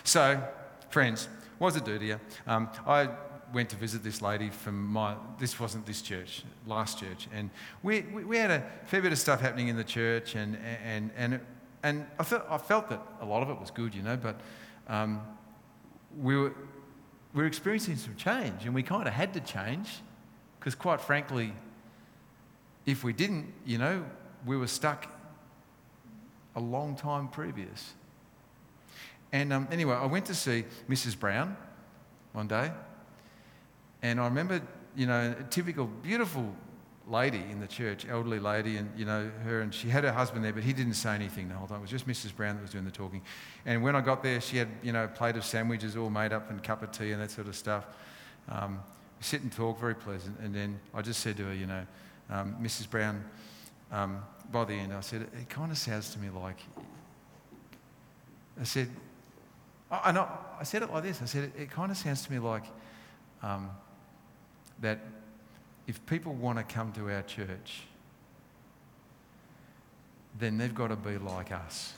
So, 0.05 0.41
friends, 0.89 1.27
what 1.57 1.73
does 1.73 1.81
it 1.81 1.85
do 1.85 1.99
to 1.99 2.05
you? 2.05 2.19
Um, 2.47 2.69
I 2.87 3.09
went 3.53 3.69
to 3.71 3.75
visit 3.75 4.01
this 4.01 4.21
lady 4.21 4.49
from 4.49 4.87
my, 4.87 5.15
this 5.39 5.59
wasn't 5.59 5.85
this 5.85 6.01
church, 6.01 6.45
last 6.65 7.01
church. 7.01 7.27
And 7.33 7.49
we, 7.83 8.01
we, 8.13 8.23
we 8.23 8.37
had 8.37 8.49
a 8.49 8.63
fair 8.85 9.01
bit 9.01 9.11
of 9.11 9.19
stuff 9.19 9.41
happening 9.41 9.67
in 9.67 9.75
the 9.75 9.83
church. 9.83 10.35
And, 10.35 10.57
and, 10.85 11.11
and, 11.17 11.41
and 11.83 12.05
I, 12.17 12.23
felt, 12.23 12.45
I 12.49 12.57
felt 12.57 12.89
that 12.89 13.01
a 13.19 13.25
lot 13.25 13.43
of 13.43 13.49
it 13.49 13.59
was 13.59 13.71
good, 13.71 13.93
you 13.93 14.03
know, 14.03 14.15
but. 14.15 14.39
Um, 14.87 15.21
we 16.21 16.35
were, 16.35 16.53
we 17.33 17.41
were 17.41 17.47
experiencing 17.47 17.95
some 17.95 18.15
change, 18.15 18.65
and 18.65 18.73
we 18.73 18.83
kind 18.83 19.07
of 19.07 19.13
had 19.13 19.33
to 19.33 19.39
change 19.39 20.01
because, 20.59 20.75
quite 20.75 21.01
frankly, 21.01 21.53
if 22.85 23.03
we 23.03 23.13
didn't, 23.13 23.51
you 23.65 23.77
know, 23.77 24.05
we 24.45 24.57
were 24.57 24.67
stuck 24.67 25.07
a 26.55 26.59
long 26.59 26.95
time 26.95 27.27
previous. 27.27 27.93
And 29.31 29.51
um, 29.51 29.67
anyway, 29.71 29.95
I 29.95 30.05
went 30.05 30.25
to 30.25 30.35
see 30.35 30.65
Mrs. 30.89 31.17
Brown 31.17 31.57
one 32.33 32.47
day, 32.47 32.71
and 34.01 34.19
I 34.19 34.25
remember, 34.25 34.61
you 34.95 35.07
know, 35.07 35.35
a 35.39 35.43
typical 35.43 35.87
beautiful 35.87 36.53
lady 37.07 37.43
in 37.51 37.59
the 37.59 37.67
church, 37.67 38.05
elderly 38.07 38.39
lady, 38.39 38.77
and 38.77 38.91
you 38.97 39.05
know 39.05 39.29
her, 39.43 39.61
and 39.61 39.73
she 39.73 39.89
had 39.89 40.03
her 40.03 40.11
husband 40.11 40.43
there, 40.43 40.53
but 40.53 40.63
he 40.63 40.73
didn't 40.73 40.93
say 40.93 41.13
anything 41.13 41.49
the 41.49 41.55
whole 41.55 41.67
time. 41.67 41.79
It 41.79 41.81
was 41.81 41.89
just 41.89 42.07
Mrs. 42.07 42.35
Brown 42.35 42.55
that 42.55 42.61
was 42.61 42.71
doing 42.71 42.85
the 42.85 42.91
talking. 42.91 43.21
And 43.65 43.83
when 43.83 43.95
I 43.95 44.01
got 44.01 44.23
there, 44.23 44.39
she 44.39 44.57
had 44.57 44.69
you 44.81 44.91
know 44.91 45.05
a 45.05 45.07
plate 45.07 45.35
of 45.35 45.45
sandwiches 45.45 45.97
all 45.97 46.09
made 46.09 46.33
up 46.33 46.49
and 46.49 46.59
a 46.59 46.63
cup 46.63 46.81
of 46.81 46.91
tea 46.91 47.11
and 47.11 47.21
that 47.21 47.31
sort 47.31 47.47
of 47.47 47.55
stuff. 47.55 47.85
Um, 48.49 48.79
sit 49.19 49.41
and 49.41 49.51
talk, 49.51 49.79
very 49.79 49.95
pleasant. 49.95 50.37
And 50.39 50.53
then 50.53 50.79
I 50.93 51.01
just 51.01 51.21
said 51.21 51.37
to 51.37 51.45
her, 51.45 51.53
you 51.53 51.65
know, 51.65 51.85
um, 52.29 52.55
Mrs. 52.61 52.89
Brown. 52.89 53.23
Um, 53.91 54.23
by 54.51 54.65
the 54.65 54.73
end, 54.73 54.91
I 54.93 55.01
said, 55.01 55.21
it, 55.21 55.49
kind 55.49 55.71
of 55.71 55.77
sounds 55.77 56.11
to 56.13 56.19
me 56.19 56.29
like. 56.29 56.57
I 58.59 58.63
said, 58.63 58.89
I, 59.91 60.11
know, 60.11 60.27
I 60.59 60.63
said 60.63 60.81
it 60.81 60.91
like 60.91 61.03
this. 61.03 61.21
I 61.21 61.25
said, 61.25 61.51
it, 61.55 61.61
it 61.61 61.71
kind 61.71 61.91
of 61.91 61.97
sounds 61.97 62.25
to 62.25 62.31
me 62.31 62.39
like 62.39 62.65
um, 63.41 63.69
that 64.81 64.99
if 65.87 66.05
people 66.05 66.33
want 66.33 66.57
to 66.57 66.63
come 66.63 66.91
to 66.93 67.11
our 67.11 67.23
church, 67.23 67.81
then 70.39 70.57
they've 70.57 70.73
got 70.73 70.87
to 70.87 70.95
be 70.95 71.17
like 71.17 71.51
us. 71.51 71.93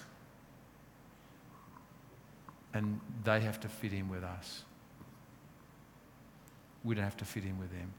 And 2.73 2.99
they 3.23 3.39
have 3.39 3.59
to 3.61 3.69
fit 3.69 3.93
in 3.93 4.09
with 4.09 4.23
us. 4.23 4.63
We 6.83 6.95
don't 6.95 7.03
have 7.03 7.17
to 7.17 7.25
fit 7.25 7.45
in 7.45 7.57
with 7.57 7.71
them. 7.71 7.93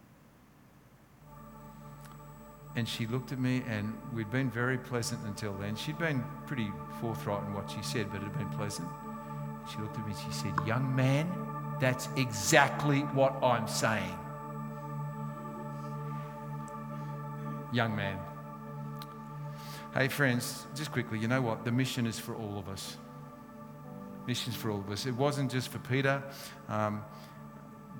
And 2.77 2.87
she 2.87 3.07
looked 3.07 3.33
at 3.33 3.39
me, 3.39 3.63
and 3.67 3.97
we'd 4.13 4.31
been 4.31 4.51
very 4.51 4.77
pleasant 4.77 5.25
until 5.25 5.55
then. 5.55 5.77
She'd 5.77 5.99
been 5.99 6.23
pretty 6.47 6.71
forthright 7.01 7.43
in 7.45 7.55
what 7.55 7.71
she 7.71 7.83
said, 7.83 8.13
but 8.13 8.21
it 8.21 8.25
had 8.25 8.39
been 8.39 8.51
pleasant. 8.51 8.89
She 9.71 9.79
looked 9.79 9.99
at 9.99 10.07
me 10.07 10.13
and 10.13 10.33
she 10.33 10.39
said, 10.39 10.53
Young 10.67 10.95
man, 10.95 11.31
that's 11.81 12.09
exactly 12.17 13.01
what 13.01 13.43
I'm 13.43 13.67
saying. 13.67 14.19
Young 17.73 17.97
man. 17.97 18.19
Hey, 19.95 20.09
friends, 20.09 20.67
just 20.75 20.93
quickly, 20.93 21.19
you 21.19 21.29
know 21.29 21.41
what? 21.41 21.65
The 21.65 21.73
mission 21.73 22.07
is 22.07 22.19
for 22.19 22.35
all 22.35 22.59
of 22.59 22.69
us. 22.69 22.97
Mission's 24.27 24.57
for 24.57 24.71
all 24.71 24.81
of 24.81 24.91
us. 24.91 25.07
It 25.07 25.15
wasn't 25.15 25.51
just 25.51 25.69
for 25.69 25.79
Peter, 25.79 26.23
um, 26.69 27.05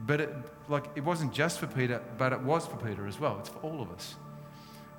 but 0.05 0.21
it, 0.21 0.35
like 0.69 0.85
it 0.95 1.05
wasn't 1.05 1.33
just 1.33 1.59
for 1.59 1.67
Peter, 1.67 2.03
but 2.19 2.33
it 2.33 2.41
was 2.41 2.67
for 2.67 2.77
Peter 2.77 3.07
as 3.07 3.19
well. 3.19 3.39
It's 3.39 3.49
for 3.49 3.61
all 3.61 3.81
of 3.81 3.91
us. 3.91 4.17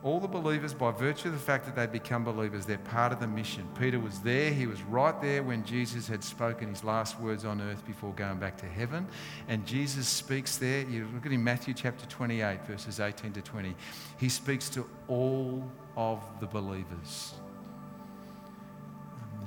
All 0.04 0.20
the 0.20 0.28
believers, 0.28 0.76
by 0.76 0.92
virtue 0.92 1.30
of 1.30 1.34
the 1.34 1.40
fact 1.40 1.66
that 1.66 1.76
they'd 1.76 1.92
become 1.92 2.24
believers, 2.24 2.66
they're 2.66 2.78
part 2.78 3.12
of 3.12 3.20
the 3.20 3.28
mission. 3.28 3.68
Peter 3.80 4.00
was 4.00 4.20
there. 4.20 4.52
He 4.52 4.68
was 4.68 4.82
right 4.84 5.20
there 5.22 5.42
when 5.42 5.66
Jesus 5.66 6.08
had 6.08 6.24
spoken 6.24 6.70
his 6.70 6.84
last 6.84 7.20
words 7.20 7.46
on 7.46 7.60
earth 7.62 7.86
before 7.86 8.14
going 8.14 8.38
back 8.38 8.58
to 8.58 8.68
heaven. 8.68 9.08
And 9.48 9.66
Jesus 9.66 10.08
speaks 10.08 10.58
there. 10.58 10.82
You 10.82 11.08
look 11.14 11.26
at 11.26 11.32
in 11.32 11.44
Matthew 11.44 11.74
chapter 11.74 12.06
28, 12.06 12.62
verses 12.68 13.00
18 13.00 13.34
to 13.34 13.42
20. 13.42 13.76
He 14.20 14.30
speaks 14.30 14.70
to 14.70 14.88
all 15.08 15.64
of 15.96 16.24
the 16.40 16.46
believers. 16.46 17.34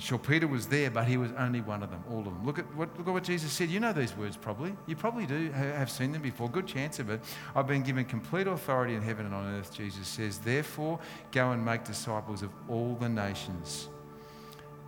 Sure, 0.01 0.17
Peter 0.17 0.49
was 0.49 0.67
there, 0.67 0.91
but 0.91 1.05
he 1.05 1.19
was 1.19 1.31
only 1.37 1.61
one 1.61 1.83
of 1.83 1.91
them, 1.91 2.03
all 2.11 2.21
of 2.21 2.25
them. 2.25 2.47
Look 2.47 2.59
at 2.59 2.65
what, 2.75 2.89
look 2.97 3.07
at 3.07 3.13
what 3.13 3.23
Jesus 3.23 3.53
said. 3.53 3.69
You 3.69 3.81
know 3.81 3.93
these 3.93 4.17
words 4.17 4.35
probably. 4.35 4.75
You 4.87 4.97
probably 4.97 5.27
do 5.27 5.51
have 5.51 5.91
seen 5.91 6.11
them 6.11 6.23
before. 6.23 6.49
Good 6.49 6.67
chance 6.67 6.99
of 6.99 7.11
it. 7.11 7.21
I've 7.55 7.67
been 7.67 7.83
given 7.83 8.07
complete 8.07 8.47
authority 8.47 8.95
in 8.95 9.03
heaven 9.03 9.27
and 9.27 9.35
on 9.35 9.55
earth, 9.57 9.75
Jesus 9.75 10.09
says. 10.09 10.39
Therefore, 10.39 10.99
go 11.33 11.53
and 11.53 11.63
make 11.63 11.85
disciples 11.85 12.41
of 12.41 12.49
all 12.67 12.95
the 12.99 13.11
nations. 13.11 13.89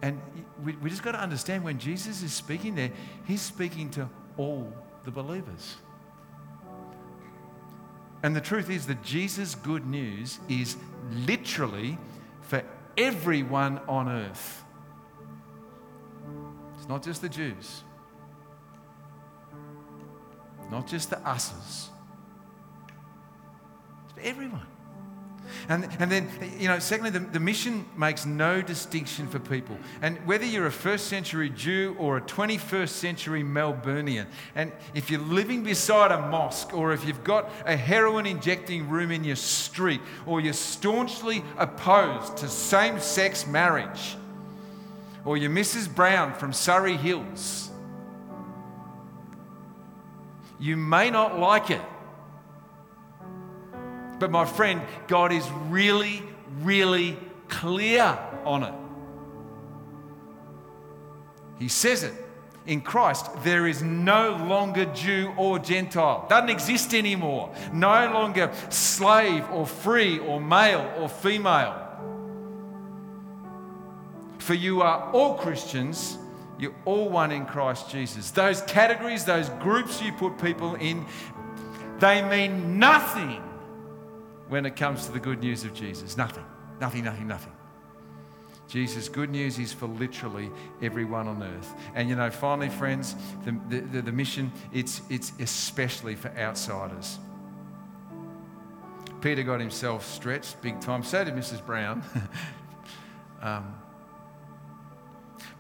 And 0.01 0.18
we, 0.64 0.72
we 0.77 0.88
just 0.88 1.03
got 1.03 1.12
to 1.12 1.20
understand 1.20 1.62
when 1.62 1.79
Jesus 1.79 2.22
is 2.22 2.33
speaking 2.33 2.75
there, 2.75 2.90
he's 3.27 3.42
speaking 3.42 3.90
to 3.90 4.09
all 4.38 4.72
the 5.05 5.11
believers. 5.11 5.77
And 8.22 8.35
the 8.35 8.40
truth 8.40 8.70
is 8.70 8.87
that 8.87 9.03
Jesus' 9.03 9.55
good 9.57 9.87
news 9.87 10.40
is 10.48 10.79
literally 11.11 11.98
for 12.40 12.64
everyone 12.96 13.79
on 13.87 14.09
earth. 14.09 14.64
It's 16.83 16.88
not 16.88 17.05
just 17.05 17.23
the 17.23 17.29
Jews, 17.29 17.85
not 20.68 20.88
just 20.88 21.11
the 21.11 21.18
us's, 21.21 21.90
it's 24.05 24.12
for 24.14 24.21
everyone. 24.21 24.66
And, 25.68 25.88
and 26.01 26.11
then, 26.11 26.29
you 26.59 26.66
know, 26.66 26.81
secondly, 26.81 27.11
the, 27.11 27.21
the 27.21 27.38
mission 27.38 27.87
makes 27.97 28.27
no 28.27 28.61
distinction 28.61 29.29
for 29.29 29.38
people. 29.38 29.79
And 30.01 30.18
whether 30.27 30.45
you're 30.45 30.66
a 30.66 30.73
first 30.73 31.07
century 31.07 31.51
Jew 31.51 31.95
or 32.01 32.16
a 32.16 32.21
21st 32.21 32.88
century 32.88 33.45
Melburnian, 33.45 34.27
and 34.57 34.73
if 34.92 35.09
you're 35.09 35.21
living 35.21 35.62
beside 35.62 36.11
a 36.11 36.21
mosque, 36.31 36.75
or 36.75 36.92
if 36.92 37.07
you've 37.07 37.23
got 37.23 37.49
a 37.64 37.77
heroin 37.77 38.27
injecting 38.27 38.88
room 38.88 39.12
in 39.12 39.23
your 39.23 39.37
street, 39.37 40.01
or 40.27 40.40
you're 40.40 40.53
staunchly 40.53 41.45
opposed 41.59 42.38
to 42.38 42.49
same 42.49 42.99
sex 42.99 43.47
marriage, 43.47 44.16
or 45.25 45.37
you're 45.37 45.51
Mrs. 45.51 45.93
Brown 45.93 46.35
from 46.35 46.53
Surrey 46.53 46.97
Hills. 46.97 47.71
You 50.59 50.77
may 50.77 51.11
not 51.11 51.39
like 51.39 51.71
it. 51.71 51.83
But 54.19 54.31
my 54.31 54.45
friend, 54.45 54.81
God 55.09 55.33
is 55.33 55.49
really, 55.69 56.23
really 56.61 57.19
clear 57.49 58.19
on 58.45 58.63
it. 58.63 58.75
He 61.59 61.69
says 61.69 62.05
it. 62.05 62.15
In 62.65 62.81
Christ, 62.81 63.27
there 63.43 63.67
is 63.67 63.83
no 63.83 64.37
longer 64.37 64.85
Jew 64.85 65.33
or 65.37 65.59
Gentile. 65.59 66.27
Doesn't 66.29 66.51
exist 66.51 66.95
anymore. 66.95 67.53
No 67.73 68.13
longer 68.13 68.53
slave 68.69 69.45
or 69.51 69.67
free 69.67 70.21
or 70.21 70.41
male 70.41 70.93
or 70.99 71.09
female. 71.09 71.82
For 74.43 74.55
you 74.55 74.83
are 74.83 75.09
all 75.13 75.35
Christians, 75.35 76.19
you're 76.59 76.75
all 76.85 77.09
one 77.09 77.31
in 77.31 77.47
Christ 77.47 77.89
Jesus. 77.89 78.33
Those 78.33 78.61
categories, 78.63 79.25
those 79.25 79.49
groups 79.61 80.03
you 80.03 80.13
put 80.13 80.37
people 80.37 80.75
in, 80.75 81.07
they 82.01 82.23
mean 82.23 82.81
nothing 82.81 83.41
when 84.49 84.67
it 84.67 84.75
comes 84.75 85.07
to 85.07 85.13
the 85.13 85.21
good 85.21 85.39
news 85.39 85.63
of 85.63 85.73
Jesus. 85.73 86.17
Nothing, 86.17 86.45
nothing, 86.81 87.05
nothing, 87.05 87.29
nothing. 87.29 87.53
Jesus' 88.67 89.09
good 89.09 89.31
news 89.31 89.61
is 89.61 89.73
for 89.73 89.87
literally 89.87 90.51
everyone 90.83 91.29
on 91.29 91.41
earth. 91.41 91.73
And 91.95 92.09
you 92.09 92.17
know, 92.17 92.31
finally, 92.31 92.69
friends, 92.69 93.15
the, 93.45 93.81
the, 93.81 94.03
the 94.03 94.13
mission, 94.13 94.51
it's, 94.73 95.03
it's 95.09 95.33
especially 95.39 96.17
for 96.17 96.37
outsiders. 96.37 97.21
Peter 99.21 99.45
got 99.45 99.61
himself 99.61 100.05
stretched 100.05 100.61
big 100.63 100.81
time. 100.81 101.05
So 101.05 101.23
did 101.23 101.35
Mrs. 101.35 101.65
Brown. 101.65 102.03
um, 103.43 103.75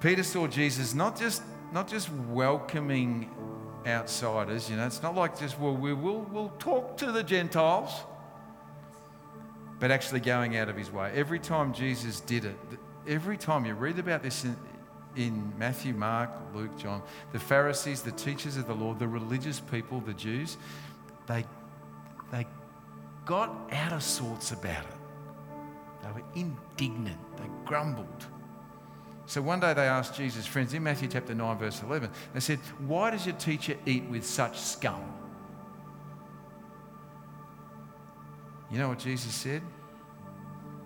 Peter 0.02 0.24
saw 0.24 0.48
Jesus 0.48 0.94
not 0.94 1.16
just, 1.16 1.42
not 1.72 1.86
just 1.86 2.12
welcoming 2.28 3.30
outsiders, 3.86 4.68
you 4.68 4.76
know, 4.76 4.84
it's 4.84 5.00
not 5.00 5.14
like 5.14 5.38
just, 5.38 5.58
well, 5.60 5.76
we 5.76 5.94
will 5.94 6.26
we'll 6.32 6.52
talk 6.58 6.96
to 6.96 7.12
the 7.12 7.22
Gentiles, 7.22 7.92
but 9.78 9.92
actually 9.92 10.18
going 10.18 10.56
out 10.56 10.68
of 10.68 10.76
his 10.76 10.90
way. 10.90 11.12
Every 11.14 11.38
time 11.38 11.72
Jesus 11.72 12.18
did 12.18 12.44
it, 12.44 12.56
every 13.06 13.36
time 13.36 13.64
you 13.64 13.74
read 13.74 14.00
about 14.00 14.24
this 14.24 14.42
in, 14.44 14.56
in 15.14 15.52
Matthew, 15.56 15.94
Mark, 15.94 16.30
Luke, 16.52 16.76
John, 16.76 17.00
the 17.30 17.38
Pharisees, 17.38 18.02
the 18.02 18.10
teachers 18.12 18.56
of 18.56 18.66
the 18.66 18.74
law, 18.74 18.94
the 18.94 19.06
religious 19.06 19.60
people, 19.60 20.00
the 20.00 20.14
Jews, 20.14 20.56
they, 21.28 21.44
they 22.32 22.44
got 23.24 23.70
out 23.72 23.92
of 23.92 24.02
sorts 24.02 24.50
about 24.50 24.84
it. 24.84 26.02
They 26.02 26.10
were 26.10 26.26
indignant, 26.34 27.20
they 27.36 27.48
grumbled. 27.64 28.26
So 29.32 29.40
one 29.40 29.60
day 29.60 29.72
they 29.72 29.88
asked 29.88 30.14
Jesus, 30.14 30.44
friends, 30.44 30.74
in 30.74 30.82
Matthew 30.82 31.08
chapter 31.08 31.34
9, 31.34 31.56
verse 31.56 31.82
11, 31.82 32.10
they 32.34 32.40
said, 32.40 32.58
Why 32.86 33.10
does 33.12 33.24
your 33.24 33.34
teacher 33.36 33.78
eat 33.86 34.04
with 34.10 34.26
such 34.26 34.60
scum? 34.60 35.02
You 38.70 38.76
know 38.76 38.90
what 38.90 38.98
Jesus 38.98 39.34
said? 39.34 39.62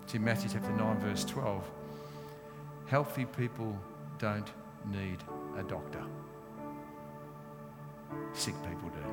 It's 0.03 0.13
in 0.13 0.23
Matthew 0.23 0.49
chapter 0.53 0.71
9, 0.71 0.97
verse 0.99 1.25
12. 1.25 1.61
Healthy 2.85 3.25
people 3.25 3.77
don't 4.17 4.49
need 4.93 5.17
a 5.57 5.63
doctor, 5.63 6.05
sick 8.31 8.55
people 8.63 8.87
do. 8.87 9.03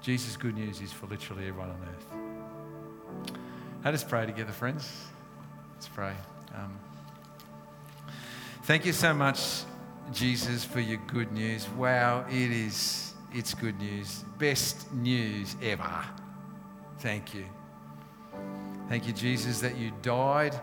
Jesus' 0.00 0.36
good 0.36 0.54
news 0.54 0.80
is 0.80 0.92
for 0.92 1.08
literally 1.08 1.48
everyone 1.48 1.70
on 1.70 1.88
earth. 1.88 2.06
Let 3.84 3.94
us 3.94 4.02
pray 4.02 4.26
together, 4.26 4.50
friends. 4.50 4.90
Let's 5.74 5.86
pray. 5.86 6.12
Um, 6.52 6.76
thank 8.64 8.84
you 8.84 8.92
so 8.92 9.14
much, 9.14 9.62
Jesus, 10.12 10.64
for 10.64 10.80
your 10.80 10.98
good 11.06 11.30
news. 11.30 11.68
Wow, 11.70 12.26
it 12.28 12.50
is, 12.50 13.14
it's 13.32 13.54
good 13.54 13.78
news. 13.78 14.24
Best 14.36 14.92
news 14.92 15.54
ever. 15.62 16.04
Thank 16.98 17.34
you. 17.34 17.44
Thank 18.88 19.06
you, 19.06 19.12
Jesus, 19.12 19.60
that 19.60 19.76
you 19.76 19.92
died 20.02 20.60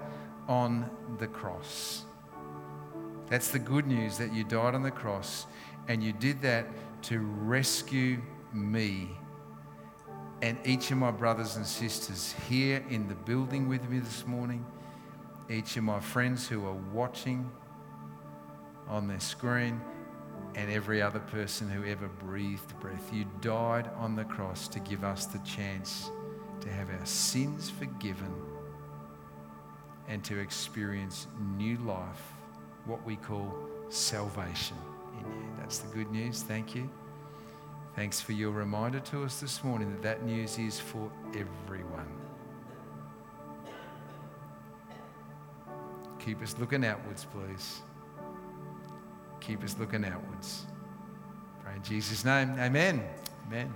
on 0.49 0.89
the 1.17 1.27
cross. 1.27 2.03
That's 3.29 3.47
the 3.47 3.59
good 3.59 3.87
news 3.87 4.17
that 4.17 4.33
you 4.33 4.43
died 4.43 4.75
on 4.75 4.83
the 4.83 4.91
cross 4.91 5.47
and 5.87 6.03
you 6.03 6.11
did 6.11 6.41
that 6.41 6.67
to 7.03 7.19
rescue 7.19 8.21
me 8.53 9.11
and 10.45 10.59
each 10.63 10.91
of 10.91 10.97
my 10.99 11.09
brothers 11.09 11.55
and 11.55 11.65
sisters 11.65 12.35
here 12.47 12.85
in 12.91 13.07
the 13.07 13.15
building 13.15 13.67
with 13.67 13.89
me 13.89 13.97
this 13.97 14.27
morning, 14.27 14.63
each 15.49 15.75
of 15.75 15.83
my 15.83 15.99
friends 15.99 16.47
who 16.47 16.63
are 16.67 16.77
watching 16.93 17.49
on 18.87 19.07
their 19.07 19.19
screen, 19.19 19.81
and 20.53 20.71
every 20.71 21.01
other 21.01 21.17
person 21.19 21.67
who 21.67 21.83
ever 21.85 22.07
breathed 22.07 22.79
breath. 22.79 23.11
You 23.11 23.25
died 23.41 23.89
on 23.97 24.15
the 24.15 24.23
cross 24.23 24.67
to 24.67 24.79
give 24.79 25.03
us 25.03 25.25
the 25.25 25.39
chance 25.39 26.11
to 26.61 26.69
have 26.69 26.91
our 26.91 27.05
sins 27.07 27.71
forgiven 27.71 28.31
and 30.07 30.23
to 30.25 30.37
experience 30.37 31.25
new 31.57 31.79
life, 31.79 32.21
what 32.85 33.03
we 33.03 33.15
call 33.15 33.51
salvation 33.89 34.77
in 35.19 35.25
you. 35.25 35.47
That's 35.57 35.79
the 35.79 35.91
good 35.91 36.11
news. 36.11 36.43
Thank 36.43 36.75
you. 36.75 36.87
Thanks 37.95 38.19
for 38.19 38.33
your 38.33 38.51
reminder 38.51 38.99
to 38.99 39.23
us 39.23 39.39
this 39.39 39.63
morning 39.63 39.89
that 39.91 40.01
that 40.01 40.25
news 40.25 40.57
is 40.57 40.77
for 40.79 41.09
everyone. 41.29 42.11
Keep 46.19 46.41
us 46.41 46.55
looking 46.59 46.83
outwards, 46.83 47.25
please. 47.25 47.81
Keep 49.39 49.63
us 49.63 49.77
looking 49.79 50.03
outwards. 50.03 50.65
Pray 51.63 51.75
in 51.75 51.83
Jesus' 51.83 52.25
name. 52.25 52.49
Amen. 52.59 53.03
Amen. 53.47 53.73